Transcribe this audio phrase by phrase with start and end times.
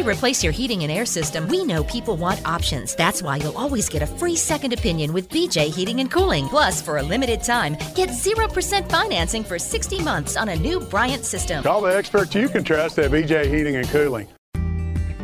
[0.00, 2.94] To replace your heating and air system, we know people want options.
[2.96, 6.48] That's why you'll always get a free second opinion with BJ Heating and Cooling.
[6.48, 11.24] Plus, for a limited time, get 0% financing for 60 months on a new Bryant
[11.24, 11.62] system.
[11.62, 14.28] Call the experts you can trust at BJ Heating and Cooling.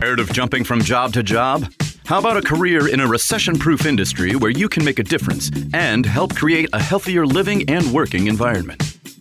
[0.01, 1.65] Tired of jumping from job to job?
[2.05, 5.51] How about a career in a recession proof industry where you can make a difference
[5.73, 8.96] and help create a healthier living and working environment?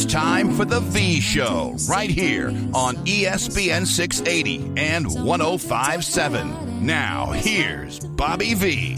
[0.00, 6.86] It's time for the V Show, right here on ESPN 680 and 1057.
[6.86, 8.96] Now, here's Bobby V.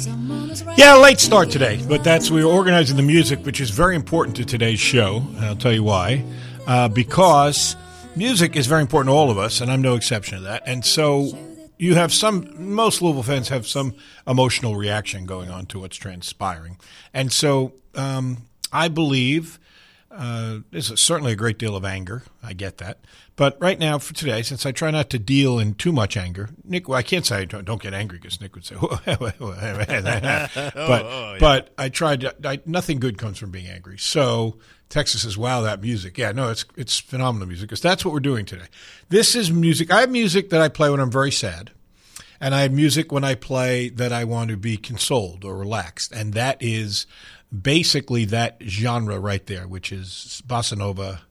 [0.76, 4.44] Yeah, late start today, but that's we're organizing the music, which is very important to
[4.44, 5.24] today's show.
[5.38, 6.22] I'll tell you why.
[6.66, 7.76] Uh, because
[8.14, 10.64] music is very important to all of us, and I'm no exception to that.
[10.66, 11.30] And so
[11.78, 13.94] you have some, most Louisville fans have some
[14.26, 16.76] emotional reaction going on to what's transpiring.
[17.14, 19.58] And so um, I believe
[20.10, 22.22] uh, there's certainly a great deal of anger.
[22.42, 22.98] I get that.
[23.36, 26.50] But right now, for today, since I try not to deal in too much anger,
[26.64, 29.40] Nick, well, I can't say don't, don't get angry because Nick would say, but
[31.38, 32.22] but I tried.
[32.22, 33.98] To, I, nothing good comes from being angry.
[33.98, 36.18] So Texas says, "Wow, that music!
[36.18, 38.66] Yeah, no, it's it's phenomenal music because that's what we're doing today.
[39.10, 39.92] This is music.
[39.92, 41.70] I have music that I play when I'm very sad."
[42.42, 46.10] And I have music when I play that I want to be consoled or relaxed.
[46.10, 47.06] And that is
[47.50, 51.22] basically that genre right there, which is bossa nova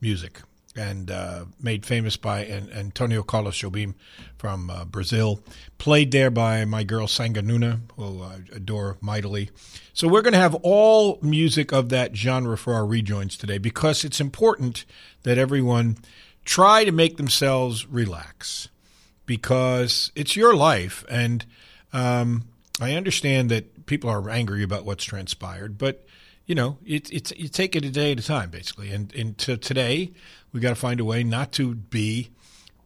[0.00, 0.40] music.
[0.76, 3.94] And uh, made famous by An- Antonio Carlos Jobim
[4.36, 5.40] from uh, Brazil.
[5.78, 9.50] Played there by my girl Sangah Noona, who I adore mightily.
[9.92, 14.04] So we're going to have all music of that genre for our rejoins today because
[14.04, 14.84] it's important
[15.24, 15.98] that everyone
[16.44, 18.68] try to make themselves relax
[19.26, 21.04] because it's your life.
[21.10, 21.44] And
[21.92, 22.44] um,
[22.80, 26.06] I understand that people are angry about what's transpired, but
[26.46, 28.90] you know, it, it's you take it a day at a time, basically.
[28.90, 30.12] And and to today,
[30.52, 32.30] we got to find a way not to be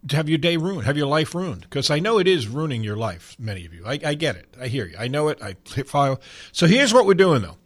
[0.09, 2.83] to have your day ruined, have your life ruined, because I know it is ruining
[2.83, 3.37] your life.
[3.39, 5.41] Many of you, I, I get it, I hear you, I know it.
[5.43, 5.55] I
[5.85, 6.21] file.
[6.51, 7.59] So here's what we're doing, though.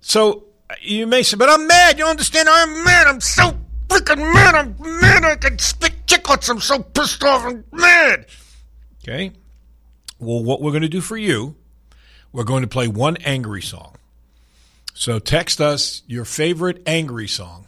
[0.00, 0.44] So
[0.80, 1.98] you may say, but I'm mad.
[1.98, 2.48] You understand?
[2.48, 3.06] I'm mad.
[3.06, 3.58] I'm so
[3.88, 4.54] freaking mad.
[4.54, 5.24] I'm mad.
[5.24, 6.48] I can spit chicklets.
[6.48, 7.44] I'm so pissed off.
[7.44, 8.26] I'm mad.
[9.02, 9.32] Okay.
[10.18, 11.56] Well, what we're going to do for you,
[12.36, 13.94] we're going to play one angry song.
[14.92, 17.64] So text us your favorite angry song,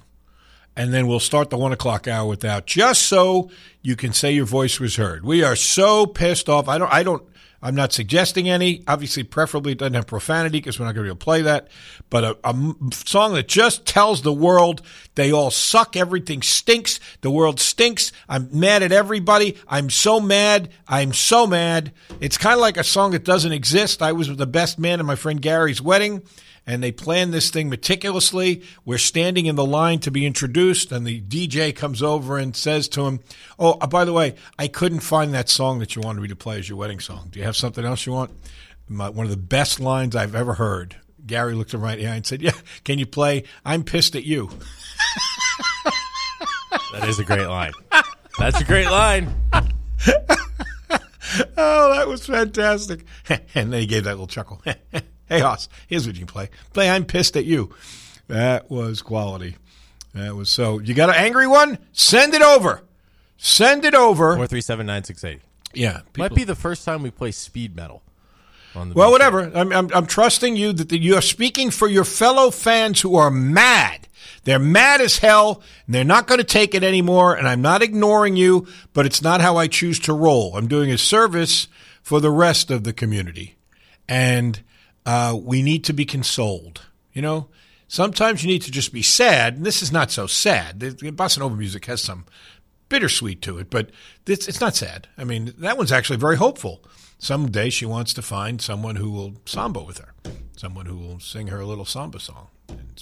[0.76, 3.50] and then we'll start the one o'clock hour with that, just so
[3.81, 5.25] you can say your voice was heard.
[5.25, 6.69] We are so pissed off.
[6.69, 6.93] I don't.
[6.93, 7.26] I don't.
[7.60, 8.84] I'm not suggesting any.
[8.87, 11.43] Obviously, preferably it doesn't have profanity because we're not going to be able to play
[11.43, 11.69] that.
[12.08, 12.55] But a
[12.93, 14.82] song that just tells the world
[15.16, 18.12] they all suck, everything stinks, the world stinks.
[18.28, 19.56] I'm mad at everybody.
[19.66, 20.70] I'm so mad.
[20.87, 21.93] I'm so mad.
[22.20, 24.02] It's kind of like a song that doesn't exist.
[24.02, 26.22] I was the best man at my friend Gary's wedding
[26.69, 28.62] and they planned this thing meticulously.
[28.85, 32.88] We're standing in the line to be introduced, and the DJ comes over and says
[32.91, 33.20] to him,
[33.59, 36.37] "Oh, uh, by the way, I couldn't find that song that you wanted me to
[36.37, 37.29] play as your wedding song.
[37.31, 38.31] Do you have something else you want?"
[38.87, 40.97] My, one of the best lines I've ever heard.
[41.26, 42.53] Gary looked him right in the eye and said, "Yeah,
[42.85, 43.44] can you play?
[43.65, 44.50] I'm pissed at you."
[46.93, 47.73] That is a great line.
[48.38, 49.35] That's a great line.
[49.53, 49.62] oh,
[51.56, 53.05] that was fantastic.
[53.29, 54.62] and then he gave that little chuckle.
[55.28, 56.50] hey, Hoss, here's what you can play.
[56.72, 57.75] Play I'm pissed at you.
[58.28, 59.56] That was quality.
[60.14, 60.78] That was so.
[60.80, 61.78] You got an angry one?
[61.92, 62.82] Send it over.
[63.36, 64.36] Send it over.
[64.36, 65.40] Four three seven nine six eight.
[65.72, 66.00] Yeah.
[66.16, 68.02] Might be the first time we play speed metal.
[68.75, 69.50] On the Well, whatever.
[69.54, 73.16] I'm, I'm, I'm trusting you that the, you are speaking for your fellow fans who
[73.16, 74.08] are mad.
[74.44, 77.34] They're mad as hell, and they're not going to take it anymore.
[77.34, 80.56] And I'm not ignoring you, but it's not how I choose to roll.
[80.56, 81.69] I'm doing a service
[82.02, 83.56] for the rest of the community,
[84.08, 84.62] and
[85.08, 86.82] uh, we need to be consoled.
[87.14, 87.49] You know,
[87.88, 90.81] sometimes you need to just be sad, and this is not so sad.
[90.81, 92.26] The, bossa nova music has some
[92.90, 93.88] bittersweet to it, but
[94.26, 95.08] it's, it's not sad.
[95.16, 96.84] I mean, that one's actually very hopeful.
[97.19, 100.12] Someday she wants to find someone who will samba with her,
[100.58, 102.49] someone who will sing her a little samba song.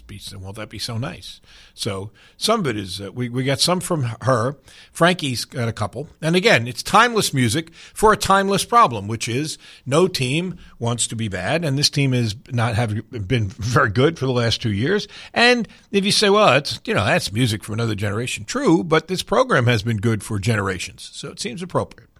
[0.01, 1.41] Be, won't that be so nice?
[1.75, 4.57] So some of it is uh, we we got some from her.
[4.93, 9.59] Frankie's got a couple, and again, it's timeless music for a timeless problem, which is
[9.85, 14.19] no team wants to be bad, and this team has not have been very good
[14.19, 15.09] for the last two years.
[15.35, 19.09] And if you say, well, it's you know that's music from another generation, true, but
[19.09, 22.11] this program has been good for generations, so it seems appropriate.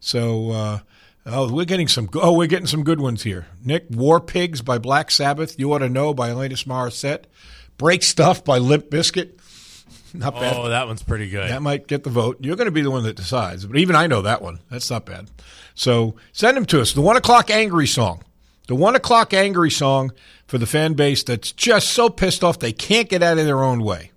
[0.00, 0.50] So.
[0.50, 0.78] Uh,
[1.26, 2.08] Oh, we're getting some.
[2.14, 3.46] Oh, we're getting some good ones here.
[3.64, 5.58] Nick, War Pigs by Black Sabbath.
[5.58, 7.24] You ought to know by Alanis Morissette.
[7.78, 9.32] Break Stuff by Limp Bizkit.
[10.14, 10.56] Not bad.
[10.56, 11.50] Oh, that one's pretty good.
[11.50, 12.38] That might get the vote.
[12.40, 13.66] You're going to be the one that decides.
[13.66, 14.60] But even I know that one.
[14.70, 15.28] That's not bad.
[15.74, 16.92] So send them to us.
[16.92, 18.22] The one o'clock angry song.
[18.68, 20.12] The one o'clock angry song
[20.46, 23.62] for the fan base that's just so pissed off they can't get out of their
[23.62, 24.12] own way.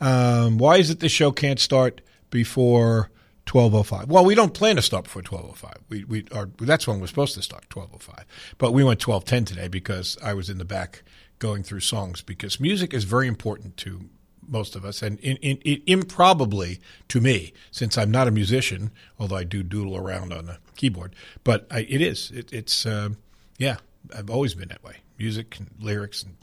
[0.00, 2.00] Um, why is it the show can't start
[2.30, 3.10] before
[3.46, 4.08] 12:05?
[4.08, 5.74] Well, we don't plan to start before 12:05.
[5.88, 8.24] We we are that's when we're supposed to start 12:05.
[8.58, 11.02] But we went 12:10 today because I was in the back
[11.38, 14.08] going through songs because music is very important to
[14.48, 18.90] most of us, and in, in, in, improbably to me, since I'm not a musician,
[19.18, 21.14] although I do doodle around on a keyboard.
[21.44, 22.30] But I, it is.
[22.30, 23.10] It, it's uh,
[23.58, 23.76] yeah.
[24.16, 24.98] I've always been that way.
[25.18, 26.36] Music and lyrics and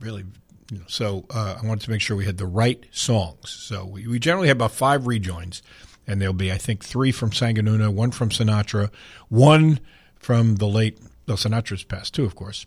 [0.00, 0.24] really.
[0.70, 3.50] You know, so uh, I wanted to make sure we had the right songs.
[3.50, 5.64] So we, we generally have about five rejoins,
[6.10, 8.90] and there'll be I think three from Sangah Noona, one from Sinatra,
[9.28, 9.78] one
[10.18, 10.98] from the late.
[11.26, 12.66] Well, Sinatra's passed too, of course.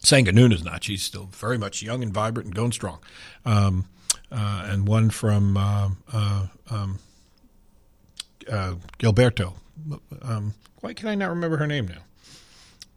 [0.00, 0.82] Sangah Noona's not.
[0.82, 2.98] She's still very much young and vibrant and going strong.
[3.44, 3.86] Um,
[4.32, 6.98] uh, and one from uh, uh, um,
[8.50, 9.54] uh, Gilberto.
[10.20, 12.02] Um, why can I not remember her name now?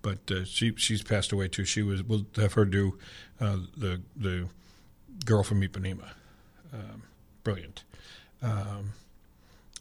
[0.01, 1.65] But uh, she she's passed away too.
[1.65, 2.01] She was.
[2.01, 2.97] We'll have her do
[3.39, 4.47] uh, the the
[5.23, 6.09] girl from Ipanema.
[6.73, 7.03] Um,
[7.44, 7.83] brilliant.
[8.41, 8.94] Um,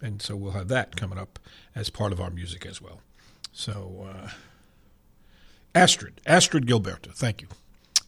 [0.02, 1.38] and so we'll have that coming up
[1.74, 3.00] as part of our music as well.
[3.52, 4.06] So.
[4.24, 4.28] Uh,
[5.74, 7.12] Astrud, Astrud Gilberto.
[7.12, 7.48] Thank you.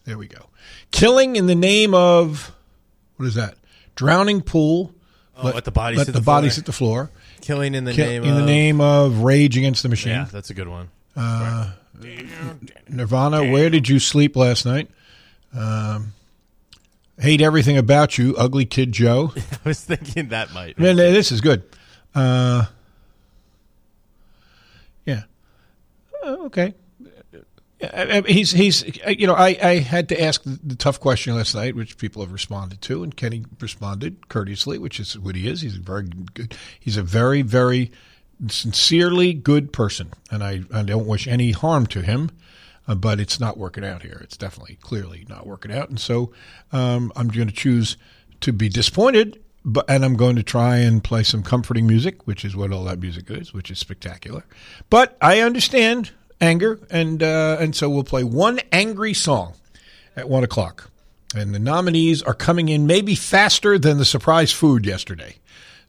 [0.05, 0.46] There we go.
[0.90, 2.55] Killing in the name of
[3.17, 3.56] what is that?
[3.94, 4.94] Drowning pool.
[5.37, 6.61] Oh, let the bodies let hit the, the bodies floor.
[6.62, 7.11] hit the floor.
[7.43, 10.12] Killing in the Kill- name in the of- name of Rage Against the Machine.
[10.12, 10.88] Yeah, that's a good one.
[11.14, 11.73] Uh,
[12.88, 13.50] Nirvana.
[13.50, 14.89] Where did you sleep last night?
[15.55, 16.15] Um,
[17.19, 19.32] hate everything about you, Ugly Kid Joe.
[19.65, 20.79] I was thinking that might.
[20.79, 21.65] Man, this is good.
[22.19, 22.65] Uh,
[25.06, 25.22] yeah.
[26.25, 26.75] Uh, okay.
[28.27, 31.77] He's he's you know I, I had to ask the, the tough question last night,
[31.77, 35.60] which people have responded to, and Kenny responded courteously, which is what he is.
[35.60, 36.56] He's a very good.
[36.81, 37.93] He's a very very
[38.48, 42.32] sincerely good person, and I I don't wish any harm to him.
[42.89, 44.19] Uh, but it's not working out here.
[44.25, 46.32] It's definitely, clearly not working out, and so
[46.72, 47.96] um, I'm going to choose
[48.41, 49.39] to be disappointed.
[49.65, 52.84] But and I'm going to try and play some comforting music, which is what all
[52.84, 54.44] that music is, which is spectacular.
[54.88, 59.55] But I understand anger, and uh, and so we'll play one angry song
[60.17, 60.91] at one o'clock,
[61.34, 65.36] and the nominees are coming in maybe faster than the surprise food yesterday.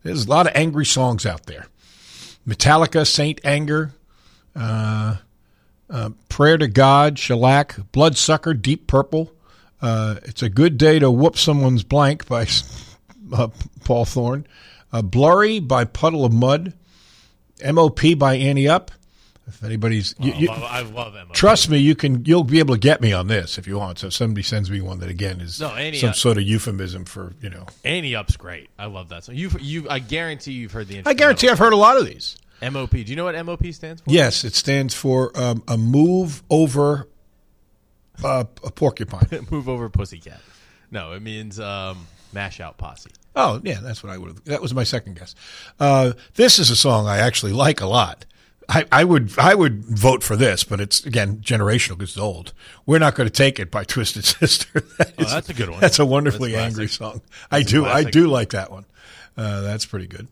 [0.04, 1.68] There's a lot of angry songs out there.
[2.48, 3.92] Metallica, Saint Anger,
[4.56, 5.18] uh,
[5.90, 9.32] uh, Prayer to God, Shellac, Bloodsucker, Deep Purple.
[9.82, 12.46] Uh, it's a good day to whoop someone's blank by
[13.34, 13.48] uh,
[13.84, 14.48] Paul Thorn.
[14.92, 16.74] Uh, Blurry by Puddle of Mudd.
[17.64, 18.92] MOP by Ante Up.
[19.48, 21.34] If anybody's, you, you- I love, I love MOP.
[21.34, 22.24] trust me, you can.
[22.24, 23.98] You'll be able to get me on this if you want.
[24.00, 26.44] So if somebody sends me one that again is No, any, some uh, sort of
[26.44, 27.66] euphemism for you know.
[27.84, 28.70] Ante Up's great.
[28.78, 29.36] I love that song.
[29.36, 31.02] You, you, I guarantee you've heard the.
[31.06, 32.38] I guarantee I've heard a lot of these.
[32.62, 32.92] MOP.
[32.92, 34.12] Do you know what MOP stands for?
[34.12, 37.08] Yes, it stands for um, a move over
[38.24, 39.48] uh, a porcupine.
[39.52, 40.42] Move over, pussycat.
[40.92, 43.12] No, it means um, mash out posse.
[43.36, 44.44] Oh, yeah, that's what I would have.
[44.46, 45.36] That was my second guess.
[45.80, 48.26] Uh, this is a song I actually like a lot.
[48.68, 52.54] I, I would I would vote for this, but it's again generational because it's old.
[52.86, 54.82] We're not going to take it by Twisted Sister.
[55.00, 55.80] That Oh, is- that's a good one.
[55.80, 57.22] That's a wonderfully That's angry song.
[57.50, 58.86] I That's a do I do like that one.
[59.36, 60.28] Uh, that's pretty good.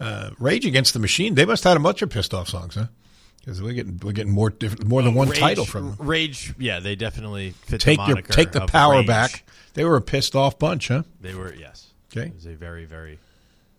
[0.00, 1.34] Uh, Rage Against the Machine.
[1.34, 2.86] They must have had a bunch of pissed off songs, huh?
[3.40, 6.06] Because we're getting we're getting more different, more than one Rage- title from them.
[6.06, 6.52] Rage.
[6.58, 9.44] Yeah, they definitely fit Take the your take the power back.
[9.78, 11.04] They were a pissed off bunch, huh?
[11.20, 11.92] They were yes.
[12.10, 12.26] Okay.
[12.26, 13.20] It was a very very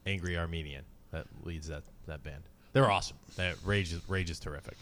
[0.05, 2.41] angry Armenian that leads that that band.
[2.71, 3.17] They're awesome.
[3.35, 4.77] That Rage is Rage is terrific.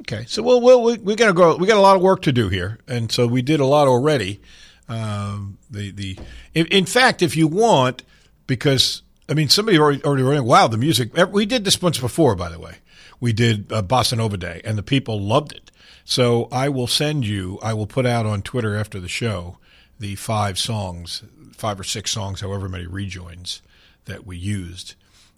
[0.00, 1.56] Okay, so we'll, we'll, we we got to go.
[1.56, 3.88] We got a lot of work to do here, and so we did a lot
[3.88, 4.42] already.
[4.90, 6.18] Um, the the
[6.52, 8.02] in, in fact, if you want,
[8.46, 11.16] because I mean, somebody already already wrote, wow, the music.
[11.32, 12.74] We did this once before, by the way.
[13.20, 15.70] We did uh, Bossa Nova Day, and the people loved it.
[16.04, 17.58] So I will send you.
[17.62, 19.56] I will put out on Twitter after the show
[19.98, 23.62] the five songs, five or six songs, however many rejoins
[24.04, 24.94] that we used,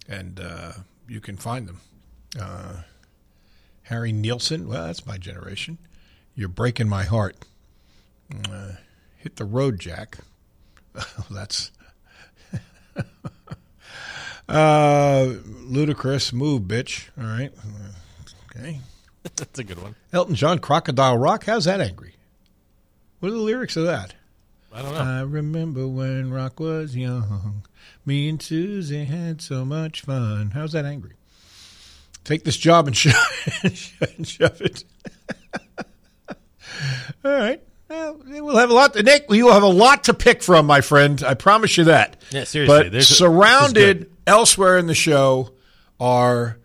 [0.07, 0.73] and uh,
[1.07, 1.81] you can find them.
[2.39, 2.81] Uh,
[3.83, 4.67] Harry Nilsson.
[4.67, 5.77] Well, that's my generation.
[6.35, 7.35] You're breaking my heart.
[8.49, 8.73] Uh,
[9.17, 10.19] hit the road, Jack.
[11.29, 11.71] that's
[14.47, 15.33] uh,
[15.65, 17.09] Ludacris move, bitch.
[17.17, 17.51] All right.
[18.49, 18.79] Okay.
[19.35, 19.95] That's a good one.
[20.11, 21.45] Elton John, Crocodile Rock.
[21.45, 22.15] How's that angry?
[23.19, 24.15] What are the lyrics of that?
[24.73, 24.99] I don't know.
[25.01, 27.63] I remember when Rock was young.
[28.05, 30.51] Me and Susie had so much fun.
[30.53, 31.13] How's that angry?
[32.23, 33.15] Take this job and shove,
[33.63, 34.83] and shove it.
[37.25, 37.61] All right.
[37.89, 38.93] Well, we'll have a lot.
[38.93, 41.21] To, Nick, you will have a lot to pick from, my friend.
[41.23, 42.21] I promise you that.
[42.31, 45.51] Yeah, seriously, But there's a- surrounded elsewhere in the show
[45.99, 46.57] are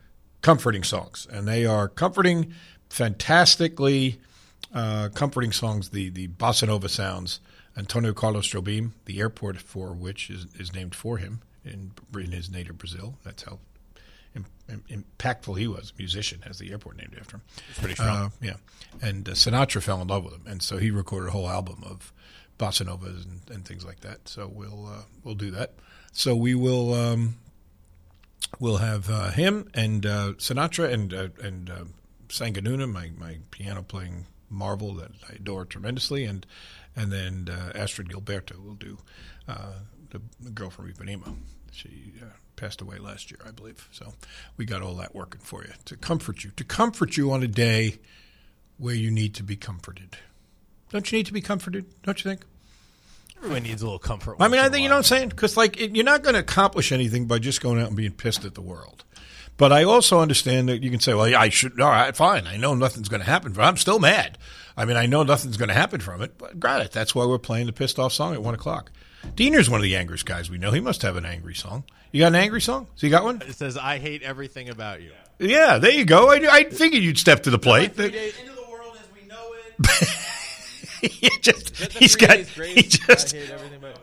[0.43, 2.53] comforting songs, and they are comforting,
[2.91, 4.21] fantastically
[4.73, 5.89] uh, comforting songs.
[5.91, 7.41] The the bossa nova sounds.
[7.77, 12.51] Antonio Carlos Jobim, the airport for which is, is named for him in in his
[12.51, 13.19] native Brazil.
[13.25, 13.59] That's how
[14.35, 15.93] im- im- impactful he was.
[15.99, 17.43] Musician has the airport named after him.
[17.71, 18.17] It's pretty strong.
[18.17, 18.57] Uh, yeah,
[19.03, 21.83] and uh, Sinatra fell in love with him, and so he recorded a whole album
[21.85, 22.13] of
[22.59, 24.29] bossa novas and, and things like that.
[24.29, 25.75] So we'll uh, we'll do that.
[26.13, 27.37] So we will um,
[28.59, 31.85] we'll have uh, him and uh, Sinatra and uh, and uh,
[32.29, 36.47] Sangah Noona, my my piano playing marvel that I adore tremendously, and
[36.97, 38.99] and then uh, Astrud Gilberto will do
[39.47, 39.73] uh,
[40.11, 41.37] the, the girl from Ipanema.
[41.71, 42.27] She uh,
[42.57, 43.89] passed away last year, I believe.
[43.93, 44.15] So
[44.57, 47.49] we got all that working for you to comfort you, to comfort you on a
[47.49, 47.99] day
[48.79, 50.17] where you need to be comforted.
[50.91, 51.85] Don't you need to be comforted?
[52.03, 52.43] Don't you think?
[53.39, 54.37] Everyone needs a little comfort.
[54.41, 56.35] I mean, I think you know what I'm saying because like it, you're not going
[56.35, 59.05] to accomplish anything by just going out and being pissed at the world.
[59.59, 61.79] But I also understand that you can say, "Well, yeah, I should.
[61.81, 62.47] All right, fine.
[62.47, 64.39] I know nothing's going to happen, but I'm still mad.
[64.77, 66.37] I mean, I know nothing's going to happen from it.
[66.37, 66.93] But got it.
[66.93, 68.91] That's why we're playing the pissed off song at one o'clock.
[69.35, 70.71] Deener's one of the angriest guys we know.
[70.71, 71.85] He must have an angry song.
[72.13, 72.87] You got an angry song?
[72.95, 73.43] So you got one?
[73.43, 76.31] It says, "I hate everything about you." Yeah, there you go.
[76.31, 77.91] I, I figured you'd step to the plate.
[77.91, 81.11] Into the world as we know it.
[81.11, 82.39] he just, he's got.
[82.39, 83.35] He just.
[83.35, 83.97] I hate everything about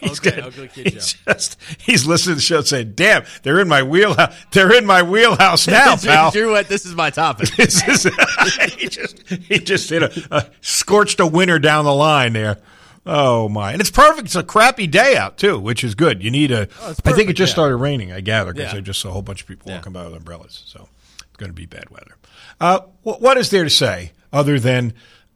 [0.00, 3.60] He's Okay, got- Ugly Kid he just he's listening to the show saying, "Damn, they're
[3.60, 4.34] in my wheelhouse.
[4.52, 6.68] They're in my wheelhouse now, pal." Drew, what?
[6.68, 7.48] This is my topic.
[7.56, 8.04] This is,
[8.76, 12.58] he just he just hit a, a scorched a winner down the line there.
[13.06, 13.72] Oh my!
[13.72, 14.26] And it's perfect.
[14.26, 16.22] It's a crappy day out too, which is good.
[16.22, 16.68] You need a.
[16.82, 17.54] Oh, it's I think it just yeah.
[17.54, 18.12] started raining.
[18.12, 18.78] I gather because Yeah.
[18.78, 19.76] I just saw a whole bunch of people Yeah.
[19.78, 20.62] walking by with umbrellas.
[20.66, 22.16] So it's going to be bad weather.
[22.60, 24.92] Uh, what is there to say other than,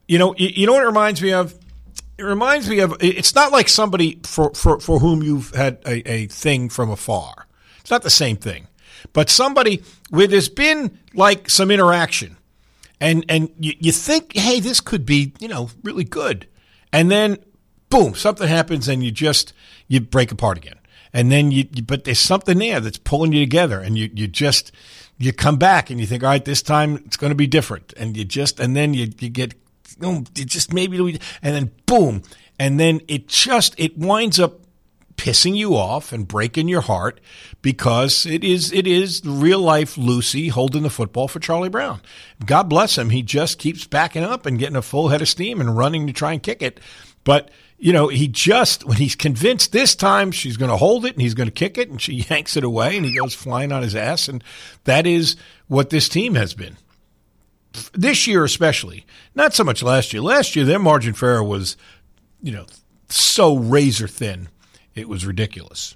[0.07, 1.55] you know, you know what it reminds me of?
[2.17, 2.95] It reminds me of.
[3.01, 7.47] It's not like somebody for for, for whom you've had a, a thing from afar.
[7.79, 8.67] It's not the same thing,
[9.13, 12.37] but somebody where there's been like some interaction
[12.99, 16.47] and and you, you think, hey, this could be you know really good,
[16.91, 17.37] and then
[17.89, 19.53] boom, something happens, and you just
[19.87, 20.79] you break apart again,
[21.13, 24.27] and then you, you but there's something there that's pulling you together, and you you
[24.27, 24.71] just
[25.17, 27.93] you come back and you think, all right, this time it's going to be different,
[27.97, 29.53] and you just and then you you get
[30.01, 32.23] oh, just maybe we- and then boom,
[32.59, 34.61] and then it just it winds up
[35.17, 37.21] pissing you off and breaking your heart
[37.61, 42.01] because it is it is real life Lucy holding the football for Charlie Brown.
[42.45, 43.09] God bless him.
[43.09, 46.13] He just keeps backing up and getting a full head of steam and running to
[46.13, 46.79] try and kick it.
[47.23, 51.13] But you know, he just when he's convinced this time she's going to hold it
[51.13, 53.71] and he's going to kick it and she yanks it away and he goes flying
[53.71, 54.43] on his ass and
[54.85, 55.35] that is
[55.67, 56.77] what this team has been.
[57.93, 60.21] This year especially, not so much last year.
[60.21, 61.77] Last year, their margin for error was,
[62.41, 62.65] you know,
[63.09, 64.49] so razor thin,
[64.93, 65.95] it was ridiculous.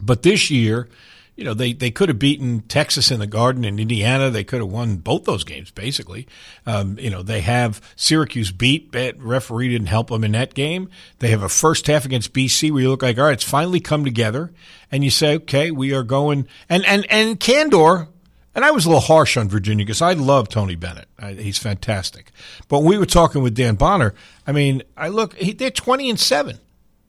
[0.00, 0.88] But this year,
[1.36, 4.28] you know, they, they could have beaten Texas in the Garden and Indiana.
[4.28, 6.26] They could have won both those games, basically.
[6.66, 10.90] Um, you know, they have Syracuse beat, but referee didn't help them in that game.
[11.20, 13.80] They have a first half against BC where you look like, all right, it's finally
[13.80, 14.52] come together.
[14.90, 16.46] And you say, okay, we are going.
[16.68, 18.08] And, and, and Candor,
[18.54, 21.08] and I was a little harsh on Virginia because I love Tony Bennett.
[21.18, 22.32] I, he's fantastic.
[22.68, 24.14] But we were talking with Dan Bonner.
[24.46, 26.58] I mean, I look, he, they're 20 and 7.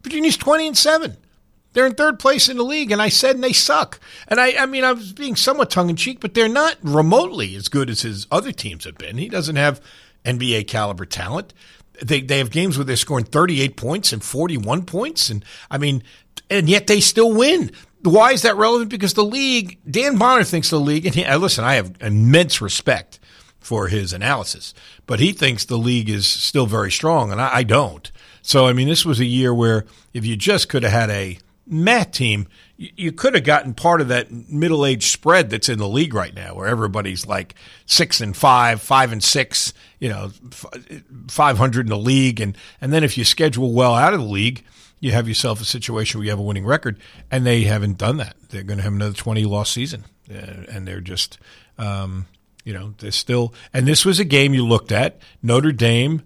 [0.04, 1.18] Virginia's 20 and 7.
[1.74, 4.00] They're in third place in the league, and I said and they suck.
[4.28, 7.56] And I, I mean, I was being somewhat tongue in cheek, but they're not remotely
[7.56, 9.18] as good as his other teams have been.
[9.18, 9.82] He doesn't have
[10.24, 11.54] NBA caliber talent.
[12.02, 16.04] They they have games where they're scoring 38 points and 41 points, and I mean,
[16.50, 17.72] and yet they still win.
[18.04, 18.90] Why is that relevant?
[18.90, 22.62] Because the league, Dan Bonner thinks the league, and he, uh, listen, I have immense
[22.62, 23.20] respect
[23.60, 24.74] for his analysis,
[25.06, 28.12] but he thinks the league is still very strong, and I, I don't.
[28.42, 31.40] So, I mean, this was a year where if you just could have had a
[31.66, 35.88] Matt team, you could have gotten part of that middle age spread that's in the
[35.88, 37.56] league right now, where everybody's like
[37.86, 40.32] six and five, five and six, you know,
[41.30, 44.26] five hundred in the league, and and then if you schedule well out of the
[44.26, 44.66] league,
[45.04, 46.98] you have yourself a situation where you have a winning record,
[47.30, 48.38] and they haven't done that.
[48.48, 51.38] They're going to have another twenty loss season, uh, and they're just,
[51.78, 52.26] um,
[52.64, 53.54] you know, they're still.
[53.74, 56.22] And this was a game you looked at Notre Dame,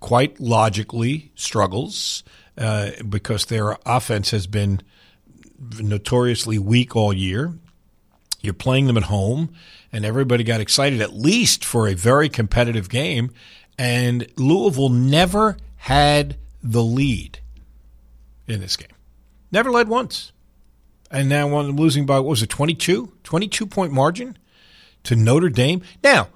[0.00, 2.22] quite logically struggles
[2.58, 4.82] uh, because their offense has been
[5.80, 7.54] notoriously weak all year.
[8.42, 9.54] You're playing them at home,
[9.94, 13.30] and everybody got excited at least for a very competitive game.
[13.78, 17.40] And Louisville never had the lead
[18.50, 18.88] in this game.
[19.52, 20.32] Never led once.
[21.10, 23.12] And now one losing by, what was it, 22?
[23.24, 24.38] 22 point margin
[25.04, 25.82] to Notre Dame.
[26.02, 26.28] Now,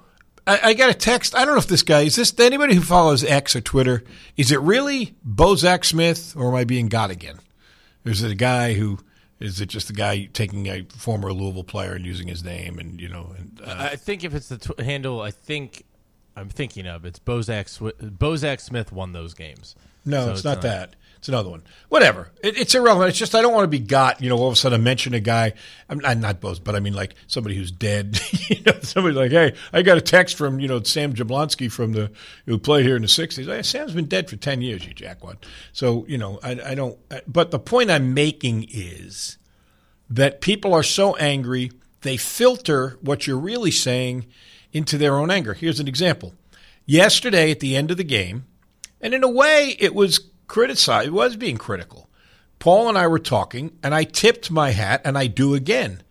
[0.45, 1.35] I, I, got a text.
[1.35, 4.03] I don't know if this guy is this anybody who follows X or Twitter.
[4.37, 7.39] Is it really Bozak Smith, or am I being got again?
[8.03, 8.99] Is it a guy who?
[9.39, 12.79] Is it just a guy taking a former Louisville player and using his name?
[12.79, 15.83] And you know, and, uh, I think if it's the tw- handle, I think
[16.35, 17.67] I'm thinking of it's Bozak.
[17.67, 19.75] Sw- Bozak Smith won those games.
[20.05, 20.95] No, so it's, it's, not, not that.
[21.25, 21.63] It's another one.
[21.89, 22.29] Whatever.
[22.43, 23.09] It, it's irrelevant.
[23.09, 24.21] It's just I don't want to be got.
[24.21, 25.53] You know, all of a sudden I mention a guy.
[25.89, 28.19] I'm not, not both, but I mean like somebody who's dead.
[28.47, 31.93] you know, somebody like, hey, I got a text from you know Sam Jablonski from
[31.93, 32.11] the
[32.45, 33.47] who played here in the '60s.
[33.47, 34.85] Hey, Sam's been dead for ten years.
[34.85, 35.37] You jackwad.
[35.73, 36.95] So you know, I, I don't.
[37.25, 39.39] But the point I'm making is
[40.07, 44.27] that people are so angry they filter what you're really saying
[44.71, 45.55] into their own anger.
[45.55, 46.35] Here's an example.
[46.85, 48.45] Yesterday at the end of the game,
[49.01, 52.09] and in a way, it was criticized, was being critical.
[52.59, 56.01] Paul and I were talking, and I tipped my hat, and I do again,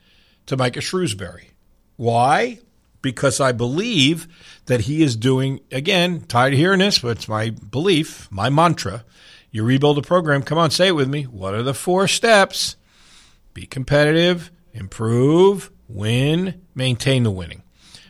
[0.47, 1.51] to Micah Shrewsberry.
[1.97, 2.59] Why?
[3.03, 4.29] Because I believe
[4.67, 9.05] that he is doing, again, tired of hearing this, but it's my belief, my mantra.
[9.51, 11.25] You rebuild a program, come on, say it with me.
[11.25, 12.77] What are the four steps?
[13.53, 17.63] Be competitive, improve, win, maintain the winning.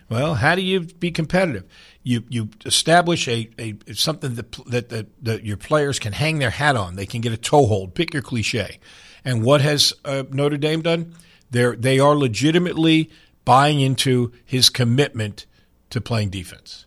[0.09, 1.65] Well, how do you be competitive?
[2.05, 6.77] You you establish a, a something that, that that, your players can hang their hat
[6.77, 6.95] on.
[6.95, 7.95] They can get a toehold.
[7.95, 8.79] Pick your cliche.
[9.25, 11.14] And what has uh, Notre Dame done?
[11.51, 13.11] They they are legitimately
[13.45, 15.47] buying into his commitment
[15.90, 16.87] to playing defense.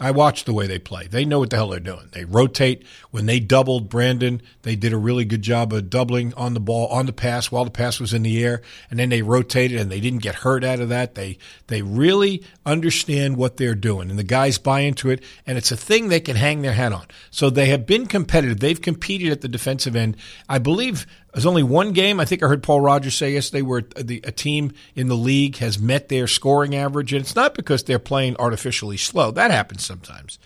[0.00, 1.06] I watch the way they play.
[1.06, 2.08] They know what the hell they're doing.
[2.12, 2.86] They rotate.
[3.10, 6.86] When they doubled Brandon, they did a really good job of doubling on the ball,
[6.86, 9.90] on the pass while the pass was in the air, and then they rotated and
[9.90, 11.16] they didn't get hurt out of that.
[11.16, 11.36] They
[11.66, 15.76] they really understand what they're doing, and the guys buy into it, and it's a
[15.76, 17.06] thing they can hang their hat on.
[17.30, 18.60] So they have been competitive.
[18.60, 20.16] They've competed at the defensive end.
[20.48, 22.18] I believe there's only one game.
[22.18, 25.56] I think I heard Paul Rogers say yesterday where the, a team in the league
[25.58, 29.30] has met their scoring average, and it's not because they're playing artificially slow.
[29.30, 30.38] That happens sometimes.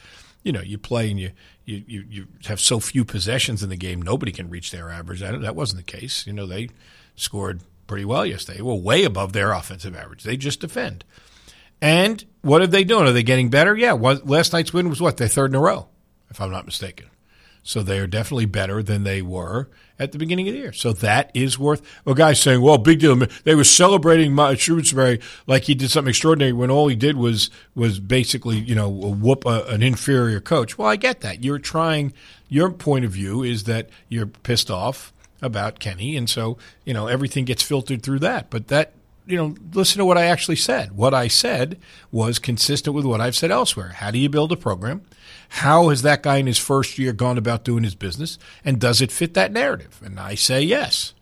[0.43, 1.31] You know, you play and you
[1.65, 5.21] you, you, you have so few possessions in the game, nobody can reach their average.
[5.21, 6.27] That, that wasn't the case.
[6.27, 6.69] You know, they
[7.17, 8.61] scored pretty well yesterday.
[8.61, 10.25] Well, way above their offensive average.
[10.25, 11.05] They just defend.
[11.81, 13.07] And what are they doing?
[13.07, 13.77] Are they getting better?
[13.77, 13.93] Yeah.
[13.93, 15.17] last night's win was what?
[15.17, 15.89] Their third in a row,
[16.31, 17.07] if I'm not mistaken.
[17.67, 20.73] So they are definitely better than they were at the beginning of the year.
[20.73, 21.81] So that is worth.
[22.07, 26.11] A guy saying, "Well, big deal." They were celebrating my Shrewsberry like he did something
[26.11, 30.77] extraordinary when all he did was was basically, you know, whoop a, an inferior coach.
[30.77, 31.43] Well, I get that.
[31.43, 32.13] You're trying.
[32.51, 37.07] Your point of view is that you're pissed off about Kenny, and so you know
[37.07, 38.51] everything gets filtered through that.
[38.51, 38.93] But that
[39.27, 40.93] you know, listen to what I actually said.
[40.93, 41.79] What I said
[42.13, 43.89] was consistent with what I've said elsewhere.
[43.89, 45.03] How do you build a program?
[45.59, 48.39] How has that guy in his first year gone about doing his business?
[48.65, 50.01] And does it fit that narrative?
[50.05, 51.15] And I say yes.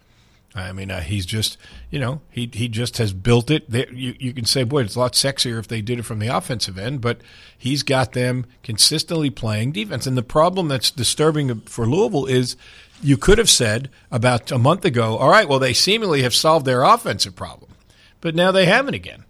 [0.55, 1.59] I mean, uh, he's just,
[1.90, 3.71] you know, he he just has built it.
[3.71, 6.18] They, you you can say, boy, it's a lot sexier if they did it from
[6.18, 7.21] the offensive end, but
[7.57, 10.07] he's got them consistently playing defense.
[10.07, 12.57] And the problem that's disturbing for Louisville is,
[13.03, 16.64] you could have said about a month ago, all right, well, they seemingly have solved
[16.64, 17.73] their offensive problem,
[18.23, 19.25] but now they haven't again.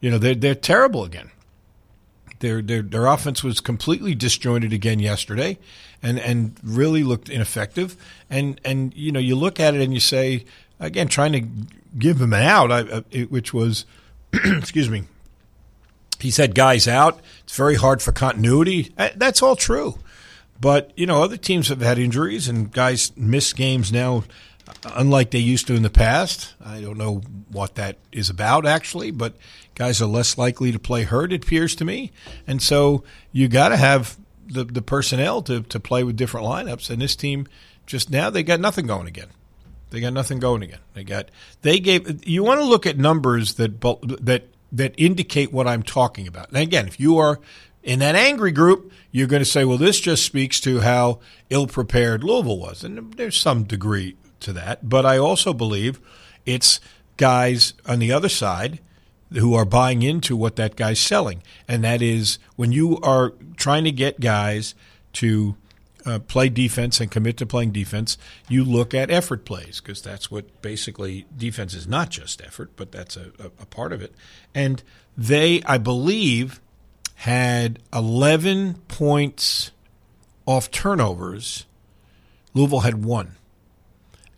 [0.00, 1.30] You know, they're they're terrible again.
[2.40, 5.58] Their their their offense was completely disjointed again yesterday,
[6.02, 7.96] and and really looked ineffective.
[8.30, 10.44] And and you know, you look at it and you say
[10.80, 11.40] again, trying to
[11.98, 13.86] give him an out, I, uh, it, which was,
[14.32, 15.04] excuse me,
[16.20, 17.20] he's had guys out.
[17.44, 18.92] It's very hard for continuity.
[18.96, 19.98] Uh, that's all true.
[20.60, 24.24] But, you know, other teams have had injuries and guys miss games now,
[24.84, 26.54] unlike they used to in the past.
[26.64, 29.34] I don't know what that is about, actually, but
[29.74, 32.12] guys are less likely to play hurt, it appears to me.
[32.46, 36.90] And so you got to have the, the personnel to, to play with different lineups.
[36.90, 37.46] And this team,
[37.86, 39.28] just now, they got nothing going again.
[39.90, 40.80] They got nothing going again.
[40.92, 41.30] They got
[41.62, 43.80] they gave you want to look at numbers that
[44.20, 46.48] that that indicate what I'm talking about.
[46.48, 47.40] And again, if you are
[47.82, 51.66] in that angry group, you're going to say, well, this just speaks to how ill
[51.66, 52.84] prepared Louisville was.
[52.84, 54.88] And there's some degree to that.
[54.88, 56.00] But I also believe
[56.46, 56.80] it's
[57.16, 58.80] guys on the other side
[59.32, 61.42] who are buying into what that guy's selling.
[61.66, 64.74] And that is when you are trying to get guys
[65.14, 65.56] to
[66.06, 68.16] uh, play defense and commit to playing defense,
[68.48, 72.92] you look at effort plays because that's what basically defense is not just effort, but
[72.92, 74.14] that's a, a, a part of it.
[74.54, 74.82] And
[75.16, 76.60] they, I believe,
[77.16, 79.72] had 11 points
[80.46, 81.66] off turnovers.
[82.54, 83.36] Louisville had one.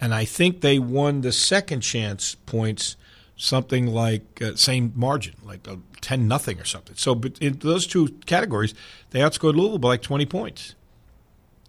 [0.00, 2.96] And I think they won the second chance points
[3.36, 5.66] something like uh, same margin, like
[6.00, 6.96] 10 nothing or something.
[6.96, 8.74] So but in those two categories,
[9.10, 10.74] they outscored Louisville by like 20 points.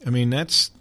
[0.05, 0.71] I mean, that's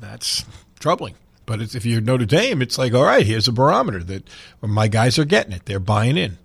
[0.00, 0.44] that's
[0.80, 1.14] troubling.
[1.46, 4.28] But if you're Notre Dame, it's like, all right, here's a barometer that
[4.62, 6.38] my guys are getting it; they're buying in,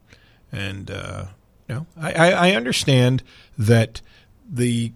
[0.51, 1.25] and uh,
[1.69, 3.23] you know, I, I understand
[3.57, 4.01] that
[4.49, 4.91] the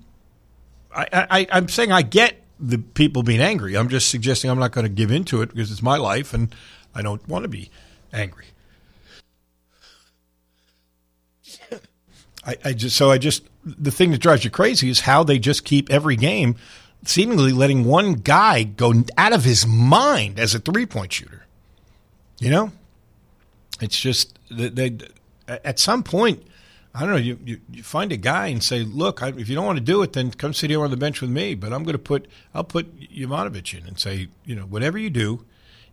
[0.93, 3.75] I, I I'm saying I get the people being angry.
[3.75, 6.55] I'm just suggesting I'm not going to give into it because it's my life and
[6.95, 7.69] I don't want to be
[8.13, 8.45] angry.
[12.45, 15.39] I, I just so I just the thing that drives you crazy is how they
[15.39, 16.55] just keep every game
[17.05, 21.45] seemingly letting one guy go out of his mind as a three point shooter.
[22.39, 22.71] You know,
[23.81, 24.97] it's just they, they
[25.47, 26.43] at some point.
[26.95, 27.17] I don't know.
[27.17, 29.83] You, you, you find a guy and say, "Look, I, if you don't want to
[29.83, 31.99] do it, then come sit here on the bench with me." But I'm going to
[31.99, 35.45] put I'll put Jovanovic in and say, you know, whatever you do,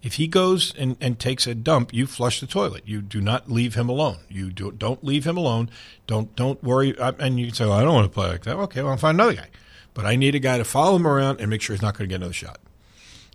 [0.03, 2.83] if he goes and, and takes a dump, you flush the toilet.
[2.87, 4.19] You do not leave him alone.
[4.29, 5.71] You do, don't leave him alone.
[6.07, 6.95] Don't don't worry.
[6.99, 9.17] And you say, well, "I don't want to play like that." Okay, well, I'll find
[9.17, 9.49] another guy
[9.95, 12.09] but I need a guy to follow him around and make sure he's not going
[12.09, 12.59] to get another shot.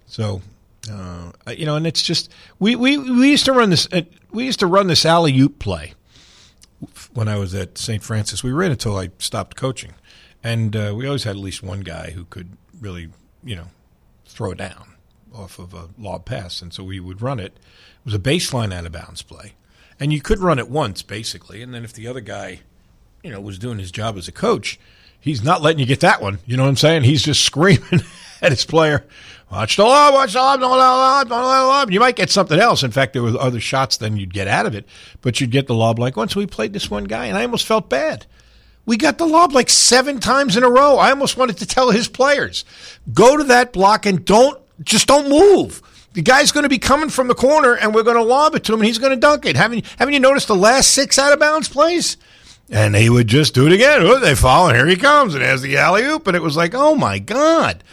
[0.08, 0.42] So,
[0.92, 4.02] uh, you know, and it's just we, we, we used to run this uh,
[4.32, 5.94] we used to run this alley oop play
[7.14, 8.04] when I was at St.
[8.04, 8.44] Francis.
[8.44, 9.94] We ran until I stopped coaching,
[10.44, 13.10] and uh, we always had at least one guy who could really,
[13.44, 13.68] you know,
[14.26, 14.96] throw down
[15.34, 17.54] off of a lob pass, and so we would run it.
[17.54, 19.54] It was a baseline out of bounds play,
[20.00, 22.62] and you could run it once basically, and then if the other guy,
[23.24, 24.80] you know, was doing his job as a coach
[25.26, 26.40] he's not letting you get that one.
[26.46, 27.04] You know what I'm saying?
[27.04, 28.02] He's just screaming
[28.42, 29.04] at his player,
[29.56, 31.92] watch the lob, watch the lob, don't let lob, don't let lob.
[31.92, 32.84] You might get something else.
[32.84, 34.86] In fact, there were other shots than you'd get out of it,
[35.22, 37.66] but you'd get the lob like once we played this one guy, and I almost
[37.66, 38.26] felt bad.
[38.86, 40.98] We got the lob like seven times in a row.
[40.98, 42.66] I almost wanted to tell his players,
[43.14, 45.82] go to that block and don't, just don't move.
[46.14, 48.64] The guy's going to be coming from the corner, and we're going to lob it
[48.66, 49.56] to him, and he's going to dunk it.
[49.56, 52.18] Haven't, haven't you noticed the last six out of bounds plays?
[52.70, 54.22] And he would just do it again.
[54.22, 56.74] They fall, and here he comes, and has the alley oop, and it was like,
[56.74, 57.84] oh my god.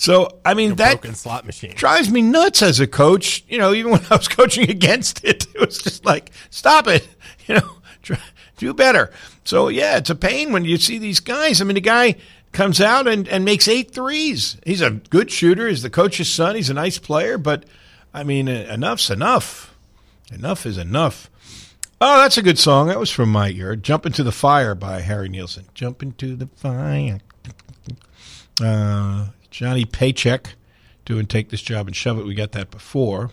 [0.00, 3.44] So I mean, that broken slot machine drives me nuts as a coach.
[3.48, 7.06] You know, even when I was coaching against it, it was just like, stop it.
[7.46, 7.70] You know,
[8.02, 8.18] try,
[8.58, 9.10] do better.
[9.44, 11.60] So yeah, it's a pain when you see these guys.
[11.60, 12.14] I mean, the guy
[12.52, 14.56] comes out and, and makes eight threes.
[14.64, 15.66] He's a good shooter.
[15.66, 16.54] He's the coach's son.
[16.54, 17.64] He's a nice player, but
[18.14, 19.74] I mean, enough's enough.
[20.32, 21.28] Enough is enough.
[22.00, 22.86] Oh, that's a good song.
[22.86, 23.74] That was from my ear.
[23.74, 25.64] Jump into the Fire by Harry Nilsson.
[25.74, 27.18] Jump into the fire.
[28.62, 30.54] Uh, Johnny Paycheck
[31.04, 32.26] doing Take This Job and Shove It.
[32.26, 33.30] We got that before.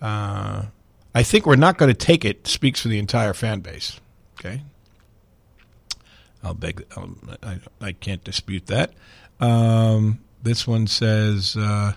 [0.00, 0.66] Uh,
[1.14, 4.00] I think we're not going to take it speaks for the entire fan base.
[4.38, 4.62] Okay.
[6.42, 6.84] I'll beg.
[6.96, 8.92] I'll, I, I can't dispute that.
[9.40, 11.94] Um, this one says uh,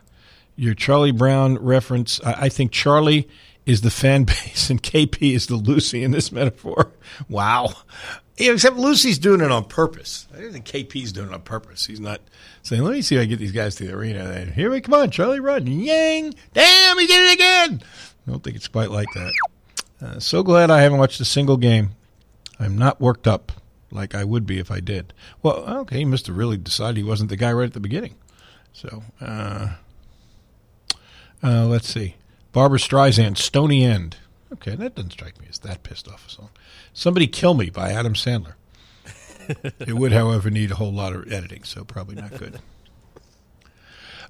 [0.55, 2.21] your Charlie Brown reference.
[2.23, 3.27] I, I think Charlie
[3.65, 6.91] is the fan base and KP is the Lucy in this metaphor.
[7.27, 7.73] Wow.
[8.37, 10.27] Yeah, except Lucy's doing it on purpose.
[10.33, 11.87] I don't think KP's doing it on purpose.
[11.87, 12.21] He's not
[12.61, 14.31] saying, let me see if I get these guys to the arena.
[14.31, 15.67] And here we come on, Charlie Run.
[15.67, 16.35] Yang.
[16.53, 17.81] Damn, he did it again.
[18.27, 19.33] I don't think it's quite like that.
[20.01, 21.91] Uh, so glad I haven't watched a single game.
[22.59, 23.51] I'm not worked up
[23.91, 25.13] like I would be if I did.
[25.41, 28.15] Well, okay, he must have really decided he wasn't the guy right at the beginning.
[28.71, 29.75] So, uh,
[31.43, 32.15] uh, let's see.
[32.51, 34.17] Barbra Streisand, Stony End.
[34.51, 36.49] Okay, that doesn't strike me as that pissed off a song.
[36.93, 38.53] Somebody Kill Me by Adam Sandler.
[39.79, 42.59] It would, however, need a whole lot of editing, so probably not good.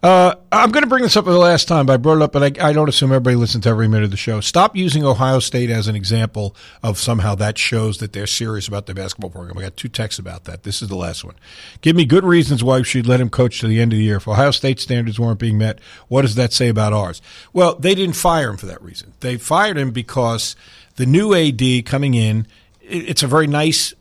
[0.01, 2.31] Uh, I'm going to bring this up for the last time, I brought it up,
[2.31, 4.39] but I, I, don't assume everybody listens to every minute of the show.
[4.39, 8.85] Stop using Ohio State as an example of somehow that shows that they're serious about
[8.85, 9.57] their basketball program.
[9.57, 10.63] I got two texts about that.
[10.63, 11.35] This is the last one.
[11.81, 14.05] Give me good reasons why we should let him coach to the end of the
[14.05, 14.17] year.
[14.17, 17.21] If Ohio State standards weren't being met, what does that say about ours?
[17.51, 19.11] Well, they didn't fire him for that reason.
[19.19, 20.55] They fired him because
[20.95, 22.47] the new AD coming in,
[22.81, 23.93] it's a very nice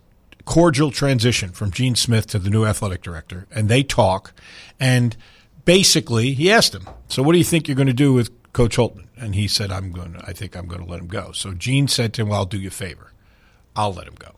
[0.49, 4.33] cordial transition from Gene Smith to the new athletic director, and they talk
[4.81, 5.17] and–
[5.69, 8.79] basically, he asked him, "So what do you think you're going to do with Coach
[8.79, 10.15] Holtmann?" And he said, "I'm going.
[10.15, 12.39] To, I think I'm going to let him go." So Gene said to him, "Well,
[12.39, 13.13] I'll do you a favor.
[13.77, 14.37] I'll let him go,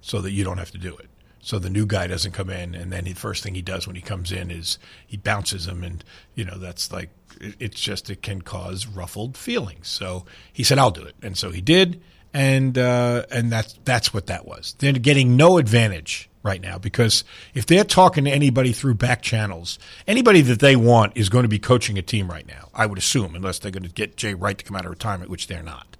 [0.00, 1.08] so that you don't have to do it."
[1.40, 3.96] So the new guy doesn't come in, and then the first thing he does when
[3.96, 6.04] he comes in is he bounces him, and
[6.36, 7.10] you know that's like
[7.40, 9.88] it's just it can cause ruffled feelings.
[9.88, 12.00] So he said, "I'll do it," and so he did,
[12.32, 14.74] and uh, and that's that's what that was.
[14.78, 19.78] They're getting no advantage right now because if they're talking to anybody through back channels,
[20.06, 22.68] anybody that they want is going to be coaching a team right now.
[22.74, 25.30] I would assume, unless they're going to get Jay Wright to come out of retirement,
[25.30, 25.96] which they're not.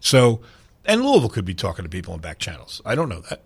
[0.00, 0.40] So,
[0.84, 2.80] and Louisville could be talking to people in back channels.
[2.84, 3.42] I don't know that.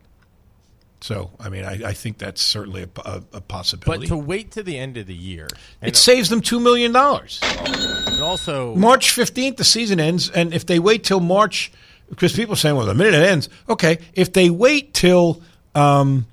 [1.02, 4.08] So, I mean, I, I think that's certainly a, a, a, possibility.
[4.08, 5.46] But to wait to the end of the year,
[5.82, 7.38] it saves them two million dollars.
[7.42, 11.70] And also, March fifteenth, the season ends, and if they wait till March,
[12.08, 13.98] because people are saying, well, the minute it ends, okay.
[14.14, 15.42] If they wait till
[15.74, 16.26] um,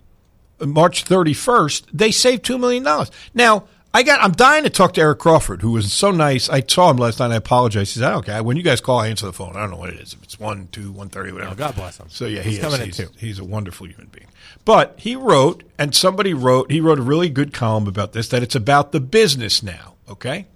[0.59, 2.85] March 31st, they save $2 million.
[3.33, 4.23] Now, I got.
[4.23, 6.49] I'm dying to talk to Eric Crawford, who was so nice.
[6.49, 7.29] I saw him last night.
[7.29, 7.93] I apologize.
[7.93, 9.55] He said, "Okay, when you guys call, I answer the phone.
[9.55, 10.13] I don't know what it is.
[10.13, 12.07] If it's one, two, one thirty, whatever." Oh, God bless him.
[12.09, 12.63] So yeah, he he's is.
[12.63, 13.13] coming he's, in too.
[13.19, 14.25] He's a wonderful human being.
[14.65, 16.71] But he wrote, and somebody wrote.
[16.71, 18.29] He wrote a really good column about this.
[18.29, 19.93] That it's about the business now.
[20.09, 20.47] Okay,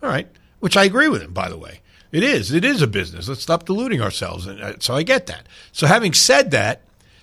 [0.00, 0.28] all right.
[0.60, 1.32] Which I agree with him.
[1.32, 1.80] By the way,
[2.12, 2.52] it is.
[2.52, 3.28] It is a business.
[3.28, 4.46] Let's stop deluding ourselves.
[4.46, 5.46] And uh, so I get that.
[5.72, 6.82] So having said that,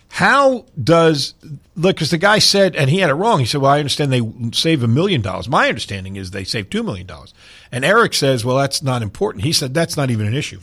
[0.09, 1.33] how does
[1.75, 1.95] look?
[1.95, 3.39] Because the guy said, and he had it wrong.
[3.39, 4.21] He said, "Well, I understand they
[4.53, 5.49] save a million dollars.
[5.49, 7.33] My understanding is they save two million dollars."
[7.71, 10.59] And Eric says, "Well, that's not important." He said, "That's not even an issue."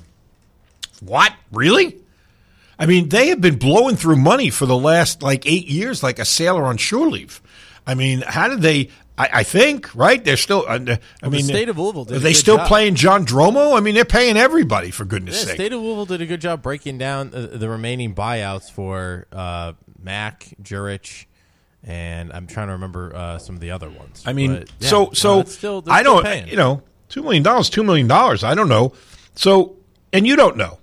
[1.01, 1.99] What really?
[2.79, 6.19] I mean, they have been blowing through money for the last like eight years, like
[6.19, 7.43] a sailor on shore leave.
[7.87, 8.89] I mean, how did they?
[9.18, 10.25] I, I think right.
[10.25, 10.64] They're still.
[10.66, 12.05] Uh, I well, mean, the state of Louisville.
[12.05, 12.68] Did are they still job.
[12.68, 13.77] playing John Dromo?
[13.77, 15.55] I mean, they're paying everybody for goodness' yeah, sake.
[15.57, 19.75] State of Louisville did a good job breaking down the, the remaining buyouts for uh,
[20.03, 21.29] Mack, Jurich,
[21.85, 24.22] and I'm trying to remember uh, some of the other ones.
[24.27, 26.25] I mean, but, yeah, so so no, still, I don't.
[26.25, 26.48] paying.
[26.48, 28.42] You know, two million dollars, two million dollars.
[28.42, 28.94] I don't know.
[29.35, 29.77] So,
[30.12, 30.79] and you don't know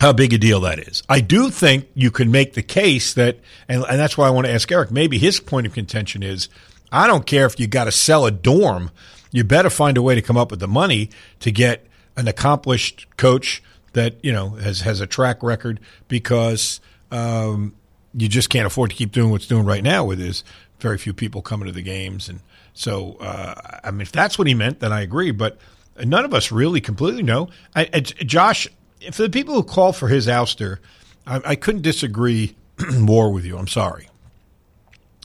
[0.00, 1.02] how big a deal that is.
[1.08, 4.46] I do think you can make the case that, and, and that's why I want
[4.46, 4.90] to ask Eric.
[4.90, 6.48] Maybe his point of contention is,
[6.92, 8.90] I don't care if you got to sell a dorm.
[9.30, 13.06] You better find a way to come up with the money to get an accomplished
[13.16, 17.74] coach that you know has has a track record because um,
[18.14, 20.44] you just can't afford to keep doing what's doing right now with his
[20.80, 22.28] very few people coming to the games.
[22.28, 22.40] And
[22.74, 25.30] so uh, I mean if that's what he meant then I agree.
[25.30, 25.58] But
[26.04, 27.48] none of us really completely know.
[27.74, 28.68] I, I, Josh
[29.12, 30.78] for the people who call for his ouster
[31.26, 32.56] I, I couldn't disagree
[32.98, 33.56] more with you.
[33.56, 34.09] I'm sorry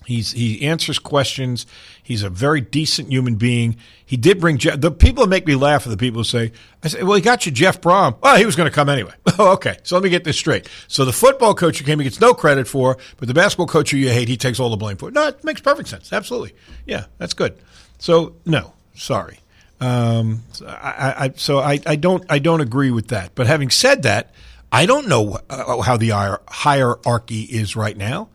[0.05, 1.65] He's he answers questions.
[2.01, 3.77] He's a very decent human being.
[4.05, 6.51] He did bring Jeff, the people that make me laugh are the people who say,
[6.83, 8.15] "I say, well, he got you Jeff Brohm.
[8.21, 9.77] Well, he was going to come anyway." oh, okay.
[9.83, 10.69] So let me get this straight.
[10.87, 13.91] So the football coach you came, he gets no credit for, but the basketball coach
[13.91, 15.11] who you hate, he takes all the blame for.
[15.11, 16.13] No, it makes perfect sense.
[16.13, 16.53] Absolutely,
[16.85, 17.57] yeah, that's good.
[17.97, 19.39] So no, sorry.
[19.81, 23.35] Um, so I, I, so I, I don't I don't agree with that.
[23.35, 24.31] But having said that,
[24.71, 26.09] I don't know uh, how the
[26.47, 28.29] hierarchy is right now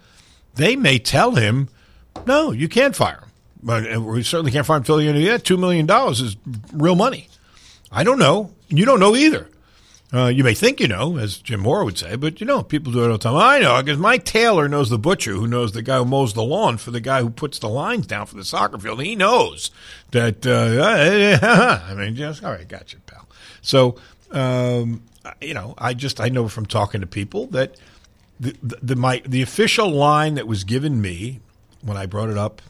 [0.55, 1.69] they may tell him,
[2.27, 3.29] no, you can't fire him.
[3.63, 6.37] But we certainly can't fire him until the end of $2 million is
[6.73, 7.29] real money.
[7.93, 8.53] I don't know.
[8.69, 9.49] You don't know either.
[10.13, 12.93] Uh, you may think you know, as Jim Moore would say, but you know, people
[12.93, 13.37] do it all the time.
[13.37, 16.43] I know because my tailor knows the butcher who knows the guy who mows the
[16.43, 19.01] lawn for the guy who puts the lines down for the soccer field.
[19.03, 19.71] He knows
[20.11, 23.29] that, uh, I mean, just, all right, gotcha, pal.
[23.63, 23.97] So,
[24.33, 25.05] um,
[25.41, 27.77] you know, I just, I know from talking to people that
[28.40, 31.40] the, the, my, the official line that was given me
[31.83, 32.62] when I brought it up,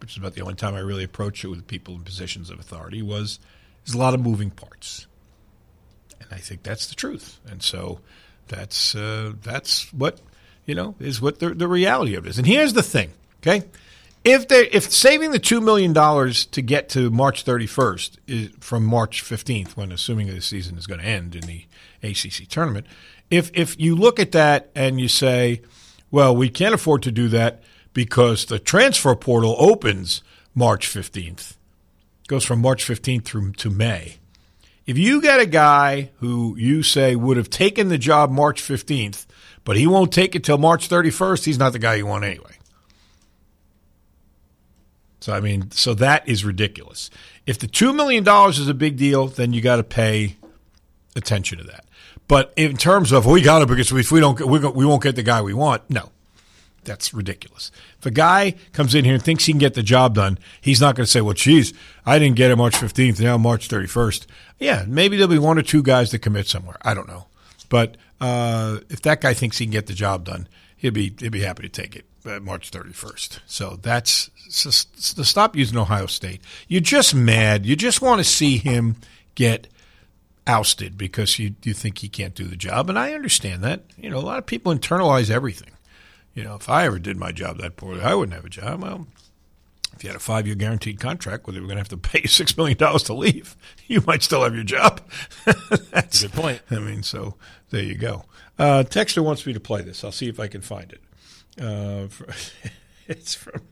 [0.00, 2.60] which is about the only time I really approached it with people in positions of
[2.60, 3.40] authority, was
[3.84, 5.06] there's a lot of moving parts.
[6.20, 7.40] and I think that's the truth.
[7.50, 8.00] And so
[8.48, 10.20] that's uh, that's what
[10.64, 12.38] you know is what the the reality of it is.
[12.38, 13.12] And here's the thing,
[13.42, 13.66] okay?
[14.24, 18.84] If they if saving the two million dollars to get to March 31st is from
[18.84, 21.64] March 15th, when assuming the season is going to end in the
[22.02, 22.86] ACC tournament,
[23.30, 25.62] if if you look at that and you say,
[26.10, 27.62] well, we can't afford to do that
[27.92, 30.22] because the transfer portal opens
[30.54, 31.56] March 15th,
[32.28, 34.16] goes from March 15th through to May.
[34.86, 39.26] If you get a guy who you say would have taken the job March 15th,
[39.64, 42.52] but he won't take it till March 31st, he's not the guy you want anyway.
[45.20, 47.10] So I mean, so that is ridiculous.
[47.46, 50.36] If the two million dollars is a big deal, then you got to pay
[51.16, 51.85] attention to that.
[52.28, 55.16] But in terms of we got it because if we don't, we we won't get
[55.16, 55.88] the guy we want.
[55.88, 56.10] No,
[56.84, 57.70] that's ridiculous.
[57.98, 60.80] If a guy comes in here and thinks he can get the job done, he's
[60.80, 61.72] not going to say, "Well, geez,
[62.04, 64.26] I didn't get it March fifteenth, now March thirty first.
[64.58, 66.78] Yeah, maybe there'll be one or two guys that commit somewhere.
[66.82, 67.26] I don't know,
[67.68, 71.30] but uh, if that guy thinks he can get the job done, he'd be he'd
[71.30, 72.06] be happy to take it.
[72.24, 73.38] Uh, March 31st.
[73.46, 76.40] So that's so stop using Ohio State.
[76.66, 77.64] You're just mad.
[77.64, 78.96] You just want to see him
[79.36, 79.68] get
[80.46, 83.84] ousted because you you think he can't do the job, and I understand that.
[83.96, 85.70] You know, a lot of people internalize everything.
[86.34, 88.82] You know, if I ever did my job that poorly, I wouldn't have a job.
[88.82, 89.06] Well,
[89.94, 91.96] if you had a five year guaranteed contract where they were going to have to
[91.96, 93.56] pay you six million dollars to leave,
[93.86, 95.00] you might still have your job.
[95.90, 96.62] That's a good point.
[96.70, 97.36] I mean, so
[97.70, 98.24] there you go.
[98.58, 100.04] Uh, Texter wants me to play this.
[100.04, 101.00] I'll see if I can find it.
[101.60, 102.08] Uh,
[103.08, 103.62] it's from,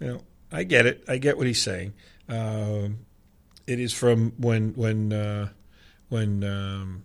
[0.00, 1.04] you know, I get it.
[1.08, 1.94] I get what he's saying.
[2.28, 2.88] Uh,
[3.66, 5.48] it is from when when uh,
[6.12, 7.04] when um,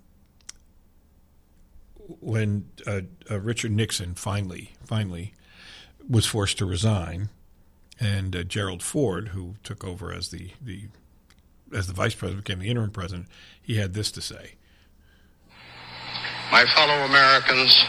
[2.19, 5.33] when uh, uh, Richard Nixon finally finally
[6.09, 7.29] was forced to resign,
[8.01, 10.87] and uh, Gerald Ford, who took over as the, the
[11.73, 13.27] as the vice president, became the interim president.
[13.61, 14.55] He had this to say:
[16.51, 17.85] "My fellow Americans."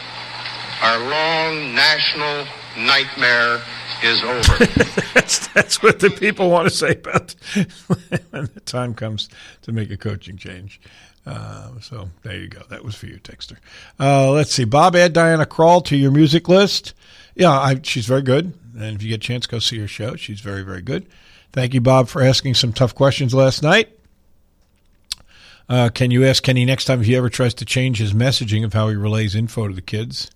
[0.81, 3.61] Our long national nightmare
[4.05, 4.65] is over.
[5.15, 7.35] that's, that's what the people want to say about
[8.31, 9.29] when the time comes
[9.63, 10.81] to make a coaching change.
[11.27, 12.63] Uh, so there you go.
[12.71, 13.57] That was for you, Texter.
[14.01, 14.65] Uh, let's see.
[14.65, 16.95] Bob, add Diana Krall to your music list.
[17.35, 18.55] Yeah, I, she's very good.
[18.79, 20.17] And if you get a chance, go see her show.
[20.17, 21.07] She's very, very good.
[21.53, 23.91] Thank you, Bob, for asking some tough questions last night.
[25.69, 28.65] Uh, can you ask Kenny next time if he ever tries to change his messaging
[28.65, 30.31] of how he relays info to the kids?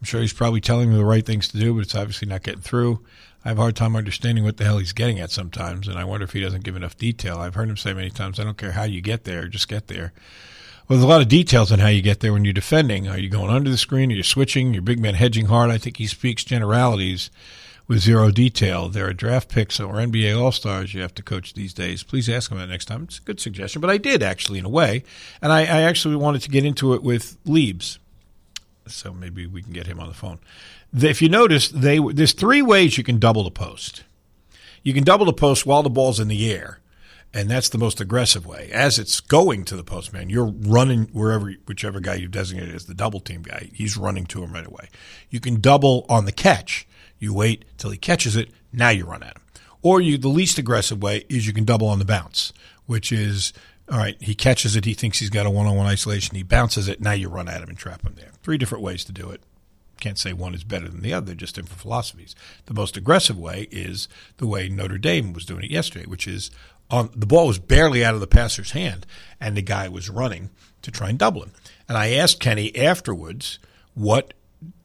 [0.00, 2.42] I'm sure he's probably telling them the right things to do, but it's obviously not
[2.42, 3.04] getting through.
[3.46, 6.02] I have a hard time understanding what the hell he's getting at sometimes, and I
[6.02, 7.38] wonder if he doesn't give enough detail.
[7.38, 9.86] I've heard him say many times, I don't care how you get there, just get
[9.86, 10.12] there.
[10.88, 13.06] Well, there's a lot of details on how you get there when you're defending.
[13.06, 14.10] Are you going under the screen?
[14.10, 14.74] Are you switching?
[14.74, 15.70] Your big man hedging hard?
[15.70, 17.30] I think he speaks generalities
[17.86, 18.88] with zero detail.
[18.88, 22.02] There are draft picks or NBA All Stars you have to coach these days.
[22.02, 23.04] Please ask him that next time.
[23.04, 25.04] It's a good suggestion, but I did actually in a way,
[25.40, 27.98] and I, I actually wanted to get into it with Leebs
[28.88, 30.38] so maybe we can get him on the phone.
[30.94, 34.04] If you notice, they there's three ways you can double the post.
[34.82, 36.80] You can double the post while the ball's in the air,
[37.34, 38.70] and that's the most aggressive way.
[38.72, 42.94] As it's going to the postman, you're running wherever, whichever guy you've designated as the
[42.94, 44.88] double team guy, he's running to him right away.
[45.28, 46.86] You can double on the catch.
[47.18, 48.50] You wait till he catches it.
[48.72, 49.42] Now you run at him.
[49.82, 52.52] Or you, the least aggressive way is you can double on the bounce,
[52.86, 53.52] which is
[53.90, 54.84] all right, he catches it.
[54.84, 56.34] He thinks he's got a one on one isolation.
[56.34, 57.00] He bounces it.
[57.00, 58.32] Now you run at him and trap him there.
[58.42, 59.42] Three different ways to do it.
[60.00, 62.34] Can't say one is better than the other, just different philosophies.
[62.66, 66.50] The most aggressive way is the way Notre Dame was doing it yesterday, which is
[66.90, 69.06] on the ball was barely out of the passer's hand,
[69.40, 70.50] and the guy was running
[70.82, 71.52] to try and double him.
[71.88, 73.58] And I asked Kenny afterwards,
[73.94, 74.34] what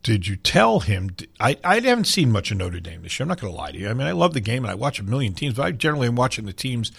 [0.03, 1.09] did you tell him?
[1.39, 3.23] I, I haven't seen much of Notre Dame this year.
[3.23, 3.89] I'm not going to lie to you.
[3.89, 6.07] I mean, I love the game and I watch a million teams, but I generally
[6.07, 6.91] am watching the teams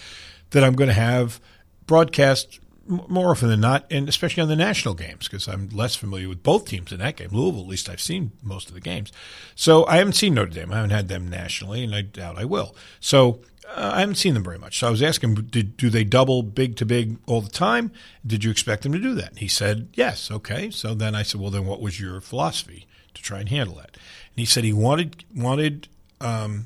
[0.51, 1.39] that I'm going to have–
[1.85, 6.27] broadcast more often than not, and especially on the national games, because I'm less familiar
[6.27, 7.29] with both teams in that game.
[7.31, 9.11] Louisville, at least I've seen most of the games.
[9.55, 10.73] So I haven't seen Notre Dame.
[10.73, 12.75] I haven't had them nationally, and I doubt I will.
[12.99, 14.79] So uh, I haven't seen them very much.
[14.79, 17.91] So I was asking, did, do they double big to big all the time?
[18.27, 19.37] Did you expect them to do that?
[19.37, 20.29] He said, yes.
[20.29, 20.69] Okay.
[20.69, 23.91] So then I said, well, then what was your philosophy to try and handle that?
[23.91, 25.87] And he said he wanted wanted
[26.19, 26.65] um,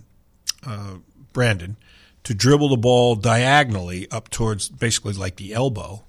[0.65, 0.95] uh,
[1.31, 1.77] Brandon–
[2.23, 6.03] to dribble the ball diagonally up towards basically like the elbow.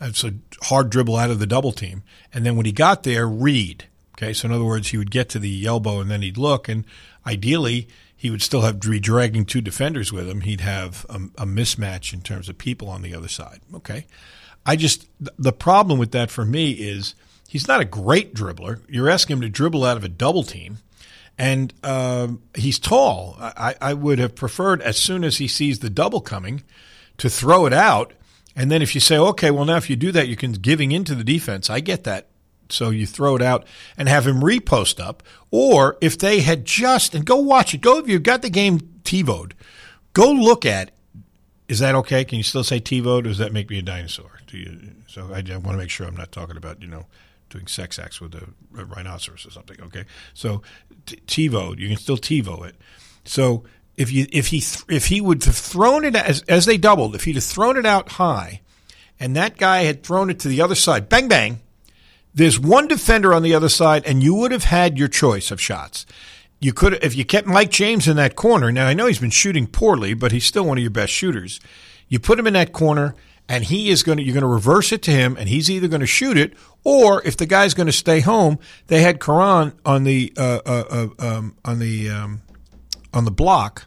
[0.00, 2.02] It's a hard dribble out of the double team.
[2.32, 3.86] And then when he got there, read.
[4.16, 6.68] Okay, so in other words, he would get to the elbow and then he'd look,
[6.68, 6.84] and
[7.24, 7.88] ideally,
[8.18, 10.40] he would still have be dragging two defenders with him.
[10.40, 13.60] He'd have a, a mismatch in terms of people on the other side.
[13.72, 14.06] Okay,
[14.66, 15.06] I just
[15.38, 17.14] the problem with that for me is
[17.48, 18.80] he's not a great dribbler.
[18.88, 20.78] You're asking him to dribble out of a double team,
[21.38, 23.36] and um, he's tall.
[23.38, 26.64] I, I would have preferred as soon as he sees the double coming
[27.18, 28.12] to throw it out
[28.56, 30.90] And then if you say, okay, well now if you do that, you can giving
[30.90, 31.70] into the defense.
[31.70, 32.26] I get that.
[32.70, 33.64] So you throw it out
[33.96, 35.22] and have him repost up.
[35.52, 37.80] Or if they had just and go watch it.
[37.80, 39.52] Go if you've got the game TiVoed,
[40.12, 40.90] go look at.
[41.68, 42.24] Is that okay?
[42.24, 43.20] Can you still say TiVoed?
[43.20, 44.40] Or does that make me a dinosaur?
[44.46, 44.76] Do you?
[45.06, 47.06] So I, I want to make sure I'm not talking about you know
[47.48, 49.80] doing sex acts with a, rhinoceros or something.
[49.80, 50.62] Okay, so
[51.06, 52.76] t- TiVo, you can still TiVo it.
[53.24, 53.64] So
[53.96, 57.14] if you if he th- if he would have thrown it as as they doubled,
[57.14, 58.60] if he'd have thrown it out high,
[59.18, 61.60] and that guy had thrown it to the other side, bang bang.
[62.34, 65.60] There's one defender on the other side, and you would have had your choice of
[65.60, 66.06] shots.
[66.60, 68.70] You could if you kept Mike James in that corner.
[68.70, 71.60] Now I know he's been shooting poorly, but he's still one of your best shooters.
[72.08, 73.14] You put him in that corner,
[73.48, 75.88] and he is going to you're going to reverse it to him, and he's either
[75.88, 79.72] going to shoot it, or if the guy's going to stay home, they had Karan
[79.84, 82.42] on the uh, uh, uh, um, on the um,
[83.12, 83.86] on the block.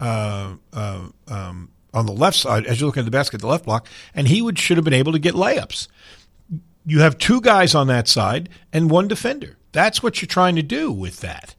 [0.00, 3.66] Uh, uh, um, on the left side, as you look at the basket, the left
[3.66, 5.86] block, and he would should have been able to get layups.
[6.84, 9.58] You have two guys on that side and one defender.
[9.70, 11.54] That's what you're trying to do with that.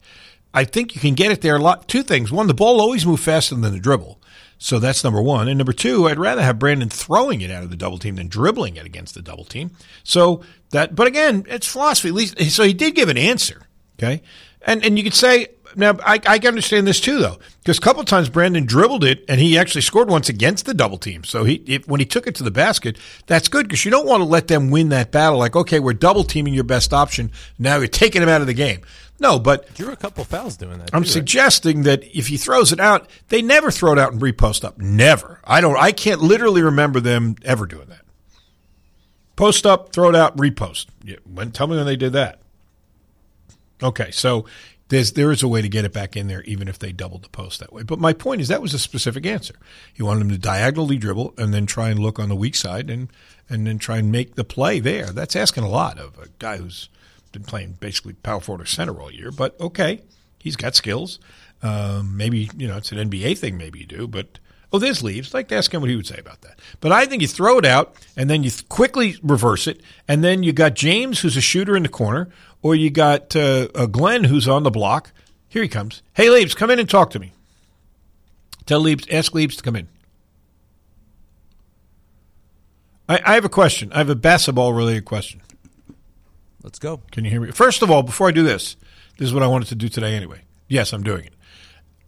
[0.52, 1.88] I think you can get it there a lot.
[1.88, 2.30] Two things.
[2.30, 4.20] One, the ball always moves faster than the dribble.
[4.64, 5.46] So that's number one.
[5.46, 8.28] And number two, I'd rather have Brandon throwing it out of the double team than
[8.28, 9.72] dribbling it against the double team.
[10.04, 12.08] So that, but again, it's philosophy.
[12.08, 13.66] At least, so he did give an answer.
[13.98, 14.22] Okay.
[14.62, 17.80] And, and you could say, now I, I can understand this too, though, because a
[17.82, 21.24] couple times Brandon dribbled it and he actually scored once against the double team.
[21.24, 22.96] So he, if, when he took it to the basket,
[23.26, 25.38] that's good because you don't want to let them win that battle.
[25.38, 27.32] Like, okay, we're double teaming your best option.
[27.58, 28.80] Now you're taking him out of the game.
[29.20, 30.90] No, but Drew a couple fouls doing that.
[30.92, 31.12] I'm too, right?
[31.12, 34.78] suggesting that if he throws it out, they never throw it out and repost up.
[34.78, 35.40] Never.
[35.44, 35.76] I don't.
[35.76, 38.02] I can't literally remember them ever doing that.
[39.36, 40.86] Post up, throw it out, repost.
[41.02, 42.40] Yeah, when, tell me when they did that.
[43.82, 44.46] Okay, so
[44.88, 47.22] there's there is a way to get it back in there, even if they doubled
[47.22, 47.82] the post that way.
[47.82, 49.54] But my point is that was a specific answer.
[49.92, 52.90] He wanted him to diagonally dribble and then try and look on the weak side
[52.90, 53.08] and
[53.48, 55.06] and then try and make the play there.
[55.06, 56.88] That's asking a lot of a guy who's
[57.34, 59.30] been playing basically power forward or center all year.
[59.30, 60.00] But okay,
[60.38, 61.18] he's got skills.
[61.62, 63.58] Um, maybe you know it's an NBA thing.
[63.58, 64.38] Maybe you do, but
[64.72, 65.28] oh, there's Leebs.
[65.28, 66.58] I'd like to ask him what he would say about that.
[66.80, 70.42] But I think you throw it out and then you quickly reverse it, and then
[70.42, 72.28] you got James who's a shooter in the corner,
[72.62, 75.12] or you got uh, uh, Glenn who's on the block.
[75.48, 76.02] Here he comes.
[76.14, 77.32] Hey, Leebs, come in and talk to me.
[78.66, 79.88] Tell Leebs, ask Leebs to come in.
[83.08, 83.92] I, I have a question.
[83.92, 85.42] I have a basketball related question.
[86.64, 87.02] Let's go.
[87.12, 87.50] Can you hear me?
[87.50, 88.76] First of all, before I do this,
[89.18, 90.40] this is what I wanted to do today anyway.
[90.66, 91.34] Yes, I'm doing it.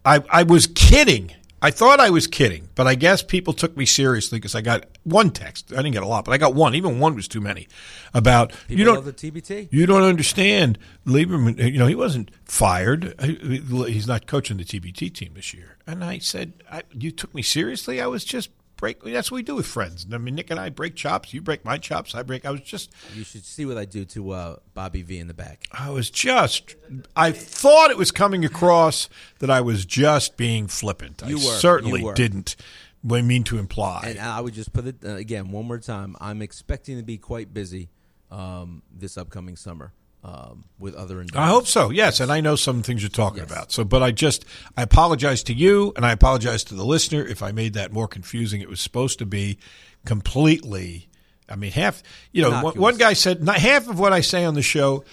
[0.04, 1.32] I, I was kidding.
[1.60, 4.86] I thought I was kidding, but I guess people took me seriously because I got
[5.04, 5.72] one text.
[5.72, 6.74] I didn't get a lot, but I got one.
[6.74, 7.66] Even one was too many.
[8.14, 9.68] About People you don't the TBT.
[9.70, 11.60] you don't understand Lieberman.
[11.60, 13.14] Uh, you know he wasn't fired.
[13.20, 15.76] He's not coaching the TBT team this year.
[15.86, 18.00] And I said, I, "You took me seriously.
[18.00, 19.02] I was just break.
[19.02, 20.06] That's what we do with friends.
[20.12, 21.32] I mean, Nick and I break chops.
[21.34, 22.14] You break my chops.
[22.14, 22.44] I break.
[22.44, 25.34] I was just You should see what I do to uh, Bobby V in the
[25.34, 25.66] back.
[25.72, 26.76] I was just.
[27.14, 29.08] I thought it was coming across
[29.38, 31.22] that I was just being flippant.
[31.26, 32.14] You I were, certainly you were.
[32.14, 32.56] didn't
[33.02, 34.02] mean to imply.
[34.06, 36.16] And I would just put it uh, again one more time.
[36.20, 37.88] I'm expecting to be quite busy
[38.30, 39.92] um, this upcoming summer
[40.24, 41.20] um, with other.
[41.20, 41.38] endeavors.
[41.40, 41.90] I hope so.
[41.90, 43.50] Yes, and I know some things you're talking Yes.
[43.50, 43.72] about.
[43.72, 44.44] So, but I just
[44.76, 48.08] I apologize to you, and I apologize to the listener if I made that more
[48.08, 48.60] confusing.
[48.60, 49.58] It was supposed to be
[50.04, 51.08] completely.
[51.48, 52.02] I mean, half.
[52.32, 52.82] You know, one, Innocuous.
[52.82, 55.04] one guy said not half of what I say on the show.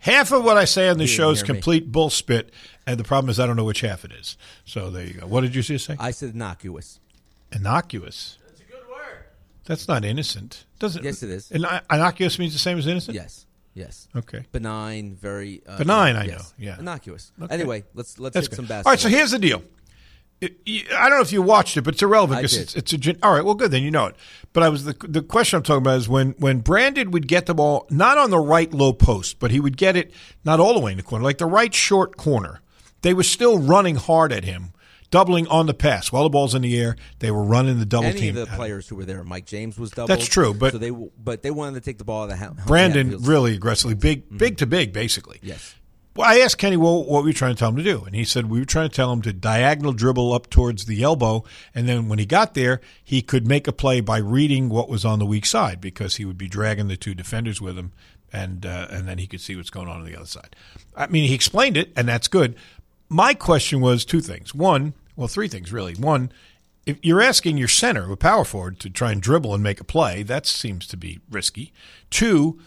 [0.00, 1.54] Half of what I say on the show is hear me.
[1.60, 2.48] complete bullspit,
[2.88, 4.36] and the problem is I don't know which half it is.
[4.64, 5.26] So there you go.
[5.28, 5.94] What did you just say?
[6.00, 6.98] I said innocuous.
[7.52, 8.38] Innocuous.
[8.44, 9.24] That's a good word.
[9.64, 10.64] That's not innocent.
[10.80, 11.50] Doesn't Yes, it is.
[11.50, 13.14] Inno- innocuous means the same as innocent.
[13.14, 13.46] Yes.
[13.74, 14.08] Yes.
[14.14, 14.44] Okay.
[14.52, 16.54] Benign, very uh, Benign, I yes.
[16.58, 16.78] know, yeah.
[16.78, 17.32] Innocuous.
[17.40, 17.54] Okay.
[17.54, 18.56] Anyway, let's let's That's hit good.
[18.56, 18.92] some All basketball.
[18.92, 19.00] right.
[19.00, 19.62] So here's the deal.
[20.40, 20.58] It-
[20.92, 23.14] I don't know if you watched it, but it's irrelevant because it's, it's a.
[23.22, 23.44] All right.
[23.44, 23.70] Well, good.
[23.70, 24.16] Then you know it.
[24.52, 27.46] But I was the the question I'm talking about is when when Brandon would get
[27.46, 30.12] the ball not on the right low post, but he would get it
[30.44, 32.60] not all the way in the corner, like the right short corner.
[33.02, 34.72] They were still running hard at him,
[35.12, 36.96] doubling on the pass while the ball's in the air.
[37.20, 38.36] They were running the double Any team.
[38.36, 40.10] of the players who were there, Mike James was doubled.
[40.10, 42.44] That's true, but- so they but they wanted to take the ball out of the
[42.44, 45.38] ha- Brandon really aggressively, big, big to big, basically.
[45.40, 45.76] Yes.
[46.14, 48.02] Well, I asked Kenny, well, what were you trying to tell him to do?
[48.04, 51.02] And he said, we were trying to tell him to diagonal dribble up towards the
[51.02, 51.42] elbow.
[51.74, 55.06] And then when he got there, he could make a play by reading what was
[55.06, 57.92] on the weak side because he would be dragging the two defenders with him.
[58.30, 60.54] And, uh, and then he could see what's going on on the other side.
[60.94, 62.56] I mean, he explained it, and that's good.
[63.08, 64.54] My question was two things.
[64.54, 65.94] One, well, three things really.
[65.94, 66.32] One,
[66.86, 69.84] if you're asking your center, a power forward, to try and dribble and make a
[69.84, 71.72] play, that seems to be risky.
[72.10, 72.58] Two,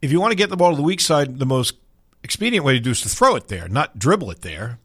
[0.00, 1.76] if you want to get the ball to the weak side, the most
[2.22, 4.78] expedient way to do is to throw it there, not dribble it there.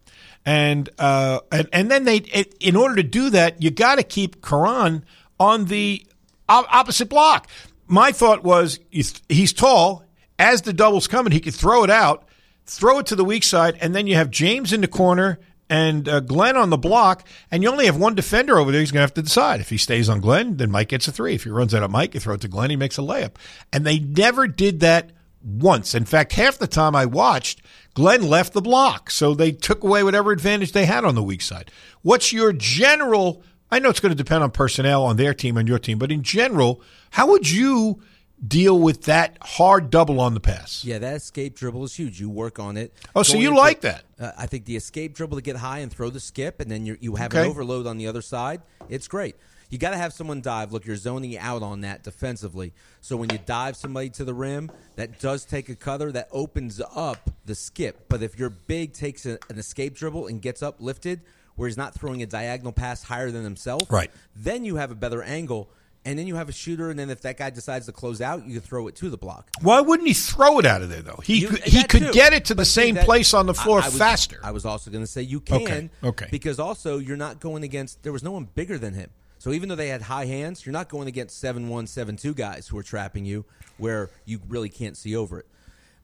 [0.46, 2.18] And uh, and and then they,
[2.62, 5.04] in order to do that, you got to keep Karan
[5.40, 6.08] on the
[6.48, 7.50] opposite block.
[7.88, 10.04] My thought was he's tall.
[10.40, 12.24] As the double's coming, he could throw it out,
[12.66, 15.40] throw it to the weak side, and then you have James in the corner
[15.70, 18.80] and uh, Glenn on the block, and you only have one defender over there.
[18.80, 19.60] He's going to have to decide.
[19.60, 21.36] If he stays on Glenn, then Mike gets a three.
[21.36, 23.34] If he runs out of Mike, you throw it to Glenn, he makes a layup.
[23.74, 25.12] And they never did that
[25.44, 25.94] once.
[25.94, 27.62] In fact, half the time I watched,
[27.94, 29.10] Glenn left the block.
[29.12, 31.72] So they took away whatever advantage they had on the weak side.
[32.02, 33.44] What's your general?
[33.70, 36.12] I know it's going to depend on personnel on their team and your team, but
[36.12, 38.02] in general, how would you
[38.46, 40.84] deal with that hard double on the pass?
[40.86, 42.20] Yeah, that escape dribble is huge.
[42.20, 42.94] You work on it.
[43.16, 44.04] Oh, so you into- like that?
[44.20, 46.86] Uh, I think the escape dribble to get high and throw the skip, and then
[46.86, 47.44] you you have Okay.
[47.44, 48.62] an overload on the other side.
[48.90, 49.36] It's great.
[49.70, 50.72] You got to have someone dive.
[50.72, 52.72] Look, you're zoning out on that defensively.
[53.02, 56.10] So when you dive somebody to the rim, that does take a cutter.
[56.14, 58.06] That opens up the skip.
[58.08, 61.20] But if your big takes a, an escape dribble and gets up lifted,
[61.58, 64.10] where he's not throwing a diagonal pass higher than himself, Right.
[64.38, 65.70] Then you have a better angle,
[66.08, 66.90] and then you have a shooter.
[66.90, 69.18] And then if that guy decides to close out, you can throw it to the
[69.18, 69.50] block.
[69.62, 71.20] Why wouldn't he throw it out of there though?
[71.24, 72.12] He You- could, he could too.
[72.14, 73.98] get it to the But see, same that- place on the floor I- I was-
[73.98, 74.40] faster.
[74.44, 75.62] I was also going to say you can.
[75.62, 76.28] Okay, okay.
[76.32, 78.04] Because also you're not going against.
[78.04, 79.10] There was no one bigger than him.
[79.40, 82.34] So even though they had high hands, you're not going against seven one, seven two
[82.34, 83.46] guys who are trapping you,
[83.78, 85.46] where you really can't see over it.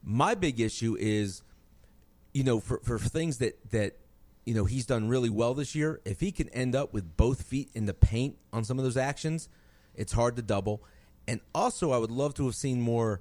[0.02, 1.42] My big issue is,
[2.32, 3.96] you know, for for things that that
[4.46, 6.00] you know he's done really well this year.
[6.04, 8.96] If he can end up with both feet in the paint on some of those
[8.96, 9.48] actions,
[9.96, 10.82] it's hard to double.
[11.26, 13.20] And also, I would love to have seen more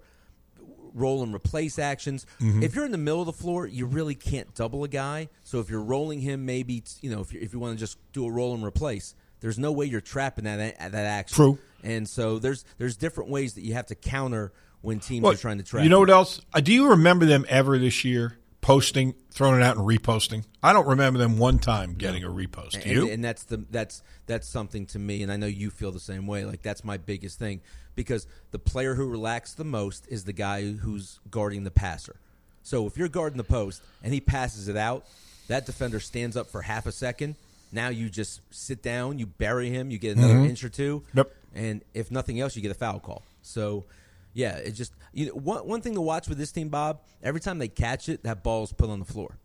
[0.94, 2.26] roll and replace actions.
[2.40, 2.64] Mm-hmm.
[2.64, 5.30] If you're in the middle of the floor, you really can't double a guy.
[5.44, 7.98] So if you're rolling him, maybe you know if you, if you want to just
[8.12, 11.36] do a roll and replace, there's no way you're trapping that that action.
[11.36, 11.60] True.
[11.84, 15.38] And so there's there's different ways that you have to counter when teams Well, are
[15.38, 15.84] trying to trap.
[15.84, 16.42] You know what else?
[16.54, 20.44] Uh, do you remember them ever this year posting, throwing it out and reposting?
[20.64, 22.76] I don't remember them one time getting a repost.
[22.76, 23.10] And, you?
[23.12, 26.26] and that's the that's that's something to me, and I know you feel the same
[26.26, 26.46] way.
[26.46, 27.62] Like that's my biggest thing
[27.96, 32.16] because the player who relaxed the most is the guy who's guarding the passer.
[32.64, 35.06] So if you're guarding the post and he passes it out,
[35.50, 37.36] that defender stands up for half a second.
[37.72, 40.50] Now you just sit down, you bury him, you get another Mhm.
[40.50, 41.32] inch or two, Yep.
[41.54, 43.22] and if nothing else, you get a foul call.
[43.42, 43.84] So.
[44.34, 47.02] Yeah, it just you know one one thing to watch with this team, Bob.
[47.22, 49.38] Every time they catch it, that ball's put on the floor.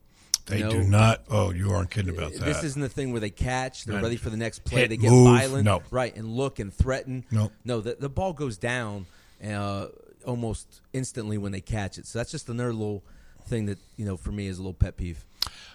[0.46, 1.24] they You know, do not.
[1.30, 2.44] Oh, you aren't kidding about that.
[2.44, 4.04] this isn't the thing where they catch, they're Right.
[4.04, 5.82] ready for the next play, Hit, they get move, violent, no.
[5.90, 7.24] right, and look and threaten.
[7.30, 7.52] No.
[7.66, 9.04] no, the, the ball goes down
[9.46, 9.88] uh,
[10.26, 12.06] almost instantly when they catch it.
[12.06, 13.02] So that's just another little
[13.46, 15.24] thing that you know for me is a little pet peeve.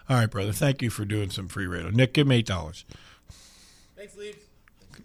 [0.10, 0.52] All right, brother.
[0.52, 1.90] Thank you for doing some free radio.
[1.92, 2.84] Nick, give me eight dollars.
[3.96, 4.36] Thanks, Leebs.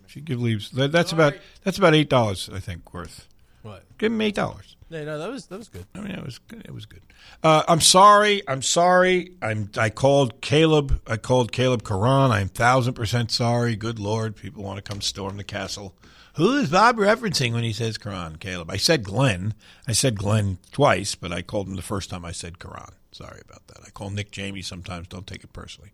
[0.06, 0.70] She give Leebs.
[0.70, 3.26] That, that's about that's about eight dollars, I think, worth.
[3.62, 3.84] What?
[3.98, 4.76] Give him eight dollars.
[4.90, 5.86] No, no, that was that was good.
[5.94, 6.62] I mean, it was good.
[6.64, 7.02] It was good.
[7.42, 8.42] Uh, I'm sorry.
[8.48, 9.32] I'm sorry.
[9.42, 9.70] I'm.
[9.76, 11.00] I called Kaleb.
[11.06, 12.30] I called Kaleb Karan.
[12.30, 13.76] I'm thousand percent sorry.
[13.76, 15.94] Good Lord, people want to come storm the castle.
[16.36, 18.36] Who is Bob referencing when he says Karan?
[18.36, 18.70] Kaleb.
[18.70, 19.54] I said Glenn.
[19.88, 22.92] I said Glenn twice, but I called him the first time I said Karan.
[23.10, 23.80] Sorry about that.
[23.84, 25.08] I call Nick Jamie sometimes.
[25.08, 25.90] Don't take it personally.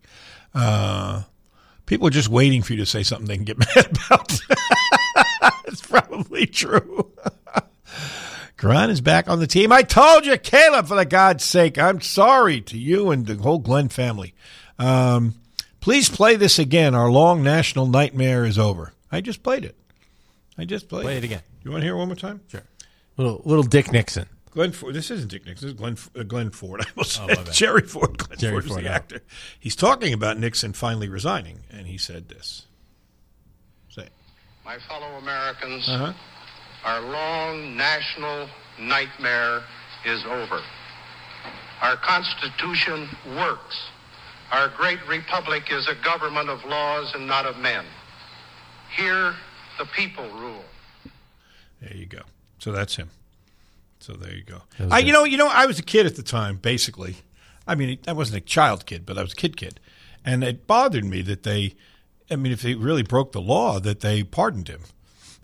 [0.53, 1.23] Uh,
[1.87, 4.39] people are just waiting for you to say something they can get mad about.
[5.65, 7.11] it's probably true.
[8.57, 9.71] Karan is back on the team.
[9.71, 11.77] I told you, Kaleb, for the God's sake.
[11.77, 14.33] I'm sorry to you and the whole Glenn family.
[14.79, 15.35] Um,
[15.81, 16.95] please play this again.
[16.95, 18.93] Our long national nightmare is over.
[19.11, 19.75] I just played it.
[20.57, 21.41] I just played Play it again.
[21.63, 22.41] You want to hear it one more time?
[22.47, 22.63] Sure.
[23.17, 24.27] Little little Dick Nixon.
[24.51, 24.93] Glenn Ford.
[24.95, 25.67] This isn't Dick Nixon.
[25.67, 26.79] This is Glenn, uh, Glenn Ford.
[26.85, 27.51] I almost Oh, said.
[27.51, 28.17] Jerry Ford.
[28.17, 28.95] Glenn Jerry Ford is the yeah.
[28.95, 29.21] actor.
[29.59, 32.65] He's talking about Nixon finally resigning, and he said this.
[34.65, 34.79] Say it.
[34.79, 36.13] My fellow Americans, Uh-huh.
[36.83, 38.49] our long national
[38.79, 39.63] nightmare
[40.05, 40.61] is over.
[41.81, 43.75] Our Constitution works.
[44.51, 47.85] Our great republic is a government of laws and not of men.
[48.95, 49.35] Here,
[49.77, 50.63] the people rule.
[51.81, 52.21] There you go.
[52.59, 53.09] So that's him.
[53.99, 54.61] So there you go.
[54.91, 56.57] I, you know, you know, I was a kid at the time.
[56.57, 57.17] Basically,
[57.67, 59.79] I mean, I wasn't a child kid, but I was a kid kid,
[60.23, 61.73] and it bothered me that they.
[62.29, 64.81] I mean, if he really broke the law, that they pardoned him.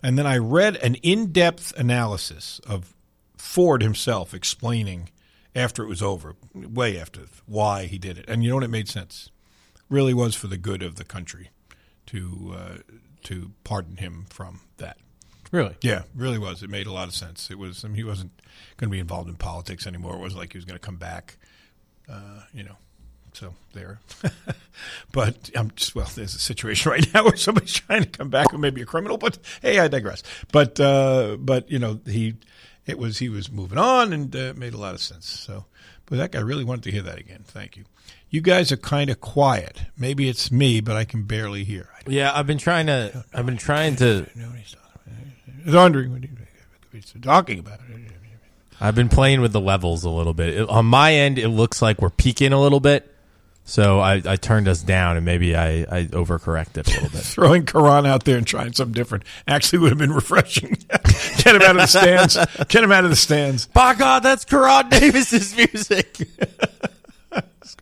[0.02, 2.94] And then I read an in-depth analysis of
[3.36, 5.10] Ford himself explaining
[5.54, 8.64] after it was over, way after why he did it, and you know what?
[8.64, 9.30] It made sense.
[9.90, 11.50] Really was for the good of the country
[12.06, 12.76] to uh,
[13.24, 14.96] to pardon him from that.
[15.50, 15.76] Really?
[15.82, 16.62] Yeah, really was.
[16.62, 17.50] It made a lot of sense.
[17.50, 17.84] It was.
[17.84, 18.32] I mean, he wasn't
[18.78, 20.14] going to be involved in politics anymore.
[20.14, 21.36] It wasn't like he was going to come back.
[22.10, 22.76] Uh, you know,
[23.32, 24.00] so there.
[25.12, 26.08] but I'm just well.
[26.14, 28.86] There's a situation right now where somebody's trying to come back who may be a
[28.86, 29.18] criminal.
[29.18, 30.22] But hey, I digress.
[30.52, 32.36] But uh, but you know he,
[32.86, 35.26] it was he was moving on and uh, it made a lot of sense.
[35.26, 35.66] So,
[36.06, 37.44] but that guy really wanted to hear that again.
[37.44, 37.84] Thank you.
[38.30, 39.82] You guys are kind of quiet.
[39.96, 41.90] Maybe it's me, but I can barely hear.
[42.06, 43.24] Yeah, I've been trying to.
[43.34, 44.26] I've been trying to.
[45.64, 46.22] He's wondering what
[46.92, 47.78] he's talking about.
[48.80, 50.48] I've been playing with the levels a little bit.
[50.48, 53.11] It- on my end, it looks like we're peaking a little bit.
[53.64, 57.20] So I, I turned us down, and maybe I, I overcorrected a little bit.
[57.20, 60.76] Throwing Karan out there and trying something different actually would have been refreshing.
[61.38, 62.36] Get him out of the stands.
[62.68, 63.66] Get him out of the stands.
[63.66, 66.28] By God, that's Karan Davis's music.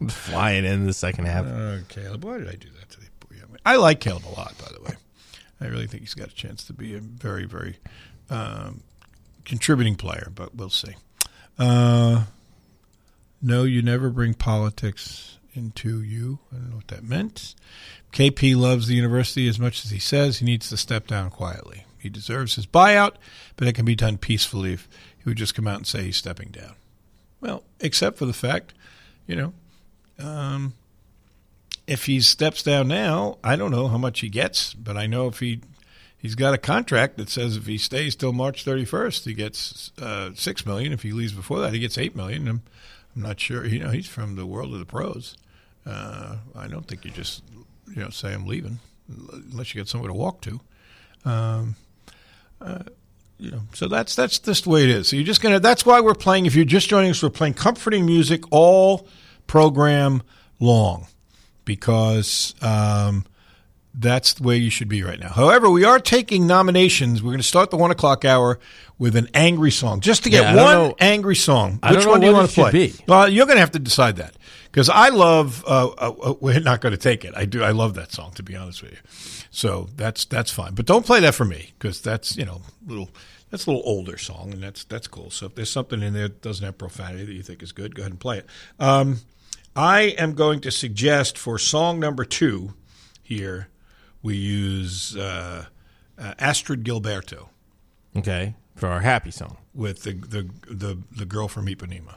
[0.08, 1.46] Flying in the second half.
[1.46, 3.36] Oh, Kaleb, why did I do that to the boy?
[3.64, 4.96] I like Kaleb a lot, by the way.
[5.60, 7.76] I really think he's got a chance to be a very, very
[8.30, 8.82] um,
[9.44, 10.94] contributing player, but we'll see.
[11.58, 12.24] Uh,
[13.42, 16.38] no, you never bring politics into you.
[16.52, 17.54] I don't know what that meant.
[18.12, 20.38] KP loves the university as much as he says.
[20.38, 21.84] He needs to step down quietly.
[21.98, 23.14] He deserves his buyout,
[23.56, 24.88] but it can be done peacefully if
[25.18, 26.74] he would just come out and say he's stepping down.
[27.40, 28.74] Well, except for the fact,
[29.26, 29.52] you know,
[30.18, 30.74] um,
[31.86, 35.28] if he steps down now, I don't know how much he gets, but I know
[35.28, 35.60] if he
[36.16, 40.30] he's got a contract that says if he stays till March 31st, he gets uh,
[40.34, 40.92] six million.
[40.92, 42.62] If he leaves before that, he gets eight million.
[43.20, 43.66] I'm not sure.
[43.66, 45.36] You know, he's from the world of the pros.
[45.84, 47.42] Uh, I don't think you just
[47.94, 48.78] you know say I'm leaving
[49.50, 50.60] unless you got somewhere to walk to.
[51.26, 51.76] Um,
[52.62, 52.84] uh,
[53.38, 55.08] you know, so that's that's just the way it is.
[55.08, 55.60] So you're just gonna.
[55.60, 56.46] That's why we're playing.
[56.46, 59.06] If you're just joining us, we're playing comforting music all
[59.46, 60.22] program
[60.58, 61.06] long
[61.66, 63.26] because um,
[64.00, 65.28] that's the way you should be right now.
[65.28, 67.22] However, we are taking nominations.
[67.22, 68.58] We're going to start the one o'clock hour
[68.98, 71.78] with an angry song, just to get Yeah, one know- angry song.
[71.82, 72.70] I Which one do you want to play?
[72.72, 72.94] be.
[73.06, 74.34] Well, you're going to have to decide that
[74.72, 75.64] because I love.
[75.66, 77.34] Uh, uh, uh, we're not going to take it.
[77.36, 77.62] I do.
[77.62, 78.98] I love that song to be honest with you.
[79.50, 80.74] So that's that's fine.
[80.74, 83.10] But don't play that for me because that's you know little.
[83.50, 85.30] That's a little older song, and that's that's cool.
[85.30, 87.96] So if there's something in there that doesn't have profanity that you think is good,
[87.96, 88.46] go ahead and play it.
[88.78, 89.18] Um,
[89.74, 92.74] I am going to suggest for song number two
[93.24, 93.66] here,
[94.22, 95.66] we use uh,
[96.18, 97.48] uh, Astrud Gilberto
[98.16, 99.56] Okay, for our happy song.
[99.74, 102.16] with the the the, the girl from Ipanema.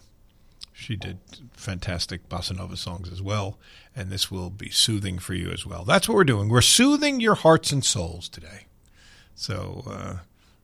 [0.76, 1.20] She did
[1.54, 3.58] fantastic bossa nova songs as well,
[3.96, 5.84] and this will be soothing for you as well.
[5.86, 6.50] That's what we're doing.
[6.50, 8.66] We're soothing your hearts and souls today.
[9.36, 10.16] So uh,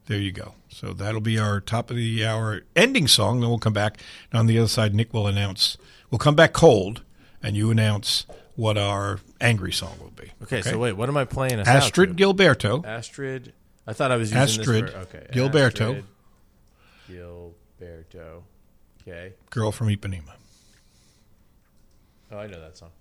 [0.07, 0.55] there you go.
[0.67, 3.39] So that'll be our top of the hour ending song.
[3.39, 3.99] Then we'll come back.
[4.31, 5.77] And on the other side, Nick will announce.
[6.09, 7.03] We'll come back cold,
[7.43, 8.25] and you announce
[8.59, 10.29] what our angry song will be.
[10.43, 11.59] Okay, so wait, what am I playing?
[11.59, 12.33] Astrud to?
[12.33, 12.83] Gilberto.
[12.83, 13.53] Astrud.
[13.87, 15.27] I thought I was using Astrud this for okay.
[15.31, 16.03] Gilberto.
[17.09, 18.41] Astrud Gilberto.
[19.01, 19.33] Okay.
[19.49, 20.33] Girl from Ipanema.
[22.31, 22.91] Oh, I know that song.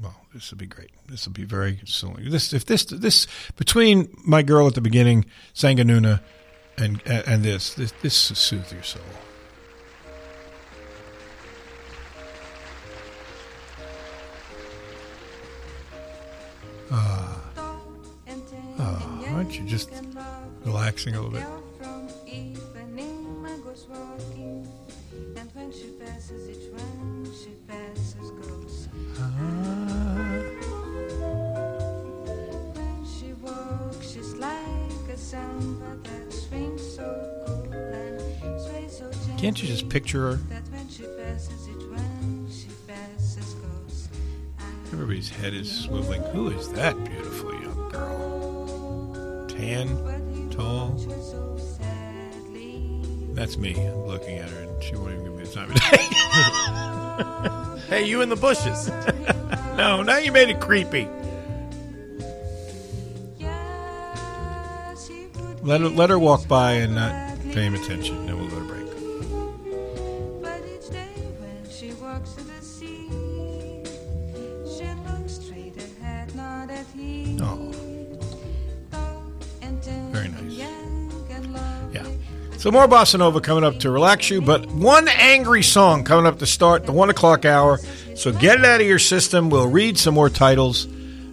[0.00, 0.90] Well, this will be great.
[1.06, 2.30] This will be very soothing.
[2.30, 3.26] This if this this
[3.56, 6.20] between my girl at the beginning, Sangah Noona,
[6.78, 9.02] and and this this this will soothe your soul.
[16.90, 17.38] Ah,
[18.78, 19.90] ah, aren't you just
[20.64, 21.44] relaxing a little bit?
[39.38, 40.38] Can't you just picture her?
[45.08, 46.30] Everybody's head is swiveling.
[46.32, 49.46] Who is that beautiful young girl?
[49.48, 50.90] Tan, tall.
[53.32, 53.72] That's me.
[53.72, 55.76] I'm looking at her, and she won't even give me the time of
[57.88, 57.90] day.
[57.96, 58.88] hey, you in the bushes?
[59.78, 61.08] no, now you made it creepy.
[65.62, 68.26] Let her, let her walk by and not pay him attention.
[68.26, 68.57] Then we'll go
[82.68, 86.38] So more bossa nova coming up to relax you, but one angry song coming up
[86.40, 87.78] to start the one o'clock hour.
[88.14, 89.48] So get it out of your system.
[89.48, 90.84] We'll read some more titles,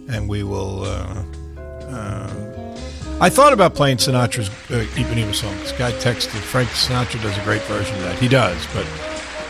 [0.08, 0.84] and we will.
[0.84, 1.24] Uh,
[1.90, 2.78] uh,
[3.20, 5.54] I thought about playing Sinatra's uh, Ipanema song.
[5.58, 8.18] This guy texted Frank Sinatra does a great version of that.
[8.18, 8.86] He does, but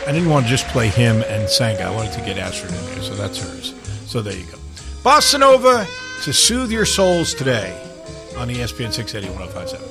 [0.05, 1.83] I didn't want to just play him and Sangah.
[1.83, 3.73] I wanted to get Astrud in there, so that's hers.
[4.11, 4.57] So there you go.
[5.03, 5.87] Bossa Nova
[6.23, 7.71] to soothe your souls today
[8.35, 9.86] on ESPN 680 1057.